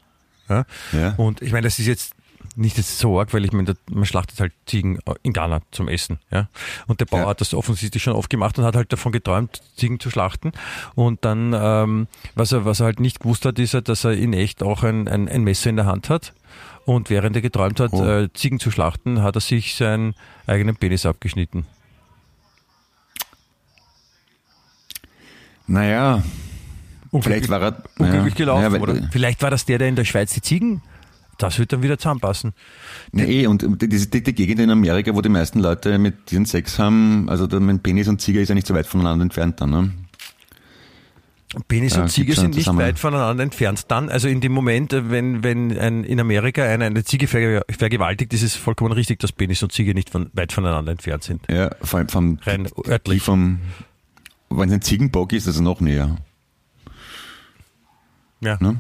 [0.51, 0.67] Ja?
[0.93, 1.15] ja.
[1.17, 2.15] Und ich meine, das ist jetzt
[2.57, 6.18] nicht so arg, weil ich meine, man schlachtet halt Ziegen in Ghana zum Essen.
[6.30, 6.49] Ja?
[6.86, 7.26] Und der Bauer ja.
[7.28, 10.53] hat das offensichtlich schon oft gemacht und hat halt davon geträumt, Ziegen zu schlachten.
[10.95, 14.32] Und dann, ähm, was, er, was er halt nicht gewusst hat, ist, dass er in
[14.32, 16.32] echt auch ein, ein, ein Messer in der Hand hat.
[16.84, 18.05] Und während er geträumt hat, oh.
[18.05, 20.14] äh, Ziegen zu schlachten, hat er sich seinen
[20.47, 21.66] eigenen Penis abgeschnitten.
[25.66, 26.22] Naja,
[27.20, 29.09] vielleicht war er unglücklich gelaufen, naja, oder?
[29.11, 30.82] Vielleicht war das der, der in der Schweiz die Ziegen
[31.45, 32.53] das wird dann wieder zusammenpassen.
[33.12, 36.78] Nee, und die, die, die Gegend in Amerika, wo die meisten Leute mit diesen Sex
[36.78, 39.92] haben, also mein Penis und Ziege ist ja nicht so weit voneinander entfernt dann, ne?
[41.68, 43.84] Penis und Ziege sind nicht weit voneinander entfernt.
[43.88, 48.42] Dann, also in dem Moment, wenn, wenn ein, in Amerika eine, eine Ziege vergewaltigt, ist
[48.42, 51.42] es vollkommen richtig, dass Penis und Ziege nicht von, weit voneinander entfernt sind.
[51.49, 53.22] Ja, vor allem vom, Rein örtlich.
[53.22, 53.61] Vom,
[54.51, 56.16] wenn es ein Ziegenbock ist, ist es noch näher.
[58.40, 58.59] Ja.
[58.61, 58.78] Ne?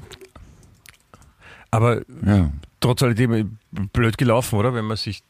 [1.74, 2.50] Aber ja.
[2.80, 3.58] trotz alledem
[3.92, 4.74] blöd gelaufen, oder?
[4.74, 5.22] Wenn man sich.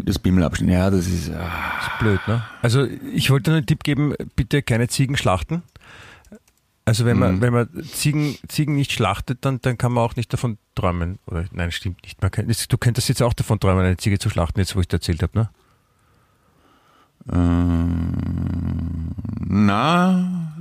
[0.00, 1.30] Das Bimmel abschneiden, ja, das ist.
[1.30, 1.50] Ah.
[1.78, 2.44] Das ist blöd, ne?
[2.62, 5.62] Also, ich wollte nur einen Tipp geben: bitte keine Ziegen schlachten.
[6.84, 7.40] Also wenn man, Mhm.
[7.42, 11.18] wenn man Ziegen, Ziegen nicht schlachtet, dann, dann kann man auch nicht davon träumen.
[11.26, 12.22] Oder nein, stimmt nicht.
[12.22, 14.88] Man kann, du könntest jetzt auch davon träumen, eine Ziege zu schlachten, jetzt wo ich
[14.88, 15.50] dir erzählt habe, ne?
[17.30, 19.10] Ähm,
[19.46, 20.54] na,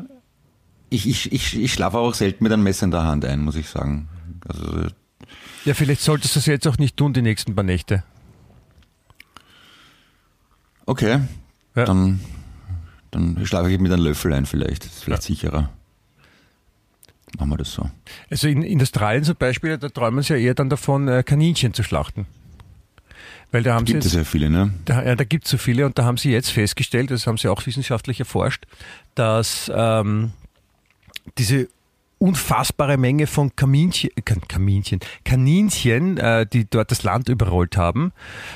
[0.90, 3.56] ich, ich, ich, ich schlafe auch selten mit einem Messer in der Hand ein, muss
[3.56, 4.10] ich sagen.
[4.48, 4.88] Also,
[5.66, 8.04] Ja, vielleicht solltest du es jetzt auch nicht tun, die nächsten paar Nächte.
[10.86, 11.20] okay,
[11.76, 11.86] Ja.
[11.86, 12.20] dann,
[13.12, 14.86] dann schlafe ich mit einem Löffel ein vielleicht.
[14.86, 15.70] Das ist vielleicht sicherer.
[17.38, 17.90] Machen wir das so.
[18.32, 21.74] Also in, in Australien zum Beispiel, da träumen sie ja eher dann davon, äh, Kaninchen
[21.74, 22.26] zu schlachten.
[23.52, 24.74] Weil da haben Gibt sie es jetzt, ja viele, ne?
[24.86, 27.38] da, ja, da gibt es so viele und da haben sie jetzt festgestellt, das haben
[27.38, 28.66] sie auch wissenschaftlich erforscht,
[29.16, 30.32] dass ähm,
[31.38, 31.70] diese
[32.20, 34.10] unfassbare Menge von Kaminchen,
[34.48, 38.12] Kaminchen, Kaninchen, äh, die dort das Land überrollt haben,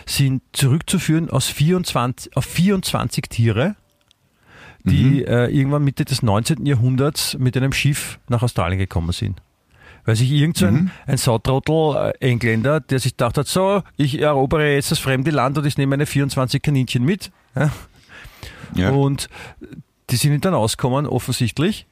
[0.05, 3.75] sind zurückzuführen aus 24, auf 24 Tiere,
[4.83, 6.65] die äh, irgendwann Mitte des 19.
[6.65, 9.41] Jahrhunderts mit einem Schiff nach Australien gekommen sind.
[10.05, 14.19] Weil sich irgend so ein, ein Sautrottel äh, Engländer, der sich gedacht hat, so, ich
[14.19, 17.31] erobere jetzt das fremde Land und ich nehme meine 24 Kaninchen mit.
[17.55, 17.69] Ja?
[18.73, 18.89] Ja.
[18.89, 19.29] Und
[20.09, 21.85] die sind dann ausgekommen, offensichtlich.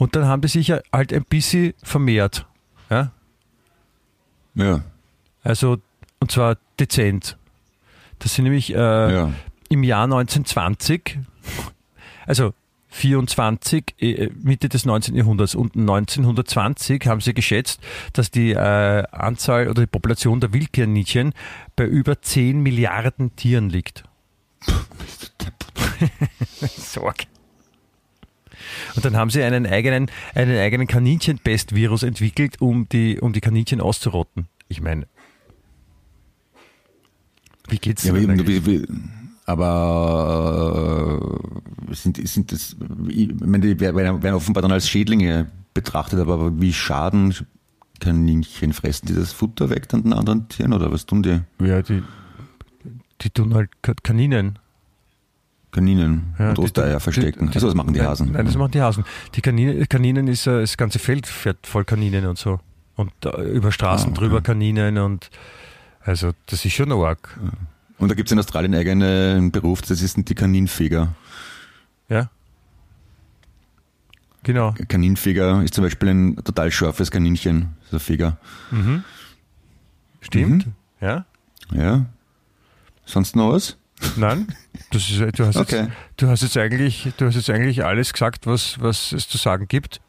[0.00, 2.46] Und dann haben die sich halt ein bisschen vermehrt.
[2.88, 3.12] Ja?
[4.54, 4.80] ja.
[5.42, 5.76] Also,
[6.20, 7.36] und zwar dezent.
[8.18, 9.30] Das sind nämlich äh, ja.
[9.68, 11.18] im Jahr 1920,
[12.24, 12.54] also
[12.88, 15.16] 24, äh, Mitte des 19.
[15.16, 17.82] Jahrhunderts und 1920 haben sie geschätzt,
[18.14, 21.34] dass die äh, Anzahl oder die Population der Wildkaninchen
[21.76, 24.04] bei über 10 Milliarden Tieren liegt.
[26.78, 27.26] Sorg.
[28.94, 33.80] Und dann haben sie einen eigenen, einen eigenen Kaninchen-Pest-Virus entwickelt, um die, um die Kaninchen
[33.80, 34.48] auszurotten.
[34.68, 35.06] Ich meine,
[37.68, 39.10] wie geht's Ja, aber, denn
[39.46, 41.20] aber
[41.90, 42.76] äh, sind, sind das,
[43.08, 47.34] ich meine, die werden, offenbar dann als Schädlinge betrachtet, aber, wie schaden
[48.00, 48.72] Kaninchen?
[48.72, 51.40] Fressen die das Futter weg an den anderen Tieren oder was tun die?
[51.64, 52.02] Ja, die,
[53.20, 54.58] die tun halt Ka- Kaninen.
[55.72, 57.48] Kaninen Ja, und die- Ostereier die- verstecken.
[57.48, 58.32] die- also das machen die nein, Hasen.
[58.32, 59.04] Nein, das machen die Hasen.
[59.34, 62.60] Die Kaninen, Kaninen ist äh, das ganze Feld fährt voll Kaninen und so.
[62.96, 64.20] Und äh, über Straßen Ah, okay.
[64.20, 65.30] drüber Kaninen und
[66.02, 67.38] also das ist schon arg.
[67.98, 71.14] Und da gibt es in Australien einen eigenen Beruf, das sind die Kaninfeger.
[72.08, 72.30] Ja.
[74.42, 74.74] Genau.
[74.88, 78.38] Kaninfeger ist zum Beispiel ein total scharfes Kaninchen, so ein Feger.
[80.20, 80.66] Stimmt.
[80.66, 80.72] Mhm.
[81.00, 81.24] Ja.
[81.72, 82.06] Ja.
[83.04, 83.76] Sonst noch was?
[84.16, 84.48] Nein.
[84.90, 85.82] Das ist, du, hast Okay.
[85.82, 89.38] jetzt, du hast jetzt eigentlich, du hast jetzt eigentlich alles gesagt, was, was es zu
[89.38, 90.00] sagen gibt.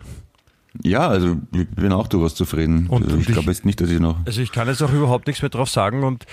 [0.83, 2.87] Ja, also ich bin auch durchaus zufrieden.
[2.87, 4.17] Und- also, ich glaube jetzt nicht, dass ich noch.
[4.25, 6.25] Also ich kann jetzt auch überhaupt nichts mehr drauf sagen und,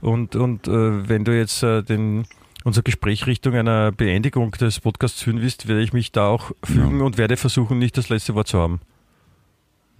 [0.00, 2.26] und, und äh, wenn du jetzt äh, den,
[2.64, 7.00] unser Gespräch Richtung einer Beendigung des Podcasts führen willst, werde ich mich da auch fügen
[7.00, 8.80] und werde versuchen, nicht das letzte Wort zu haben.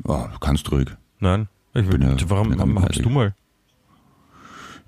[0.05, 0.89] Oh, kannst ruhig.
[1.21, 1.49] Nein.
[1.73, 3.35] Ich, Bin ja- warum bin ja habst du mal?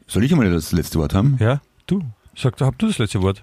[0.06, 1.36] Soll ich einmal das letzte Wort haben?
[1.40, 1.60] Ja?
[1.86, 2.02] Du.
[2.36, 3.42] Sag, hab du das letzte Wort.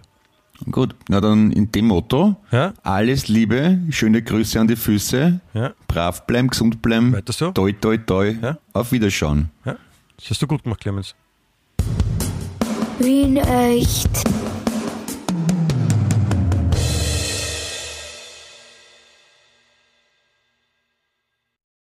[0.72, 2.74] Gut, na dann in dem Motto, Ja?
[2.84, 5.74] alles Liebe, schöne Grüße an die Füße, Ja?
[5.88, 7.52] brav bleiben, gesund bleiben, Weiter so?
[7.52, 8.58] toi toi toi, Ja.
[8.72, 9.50] auf Wiederschauen.
[9.66, 9.76] Ja?
[10.18, 11.16] Das hast du gut gemacht, Clemens.
[13.00, 14.10] Wien echt.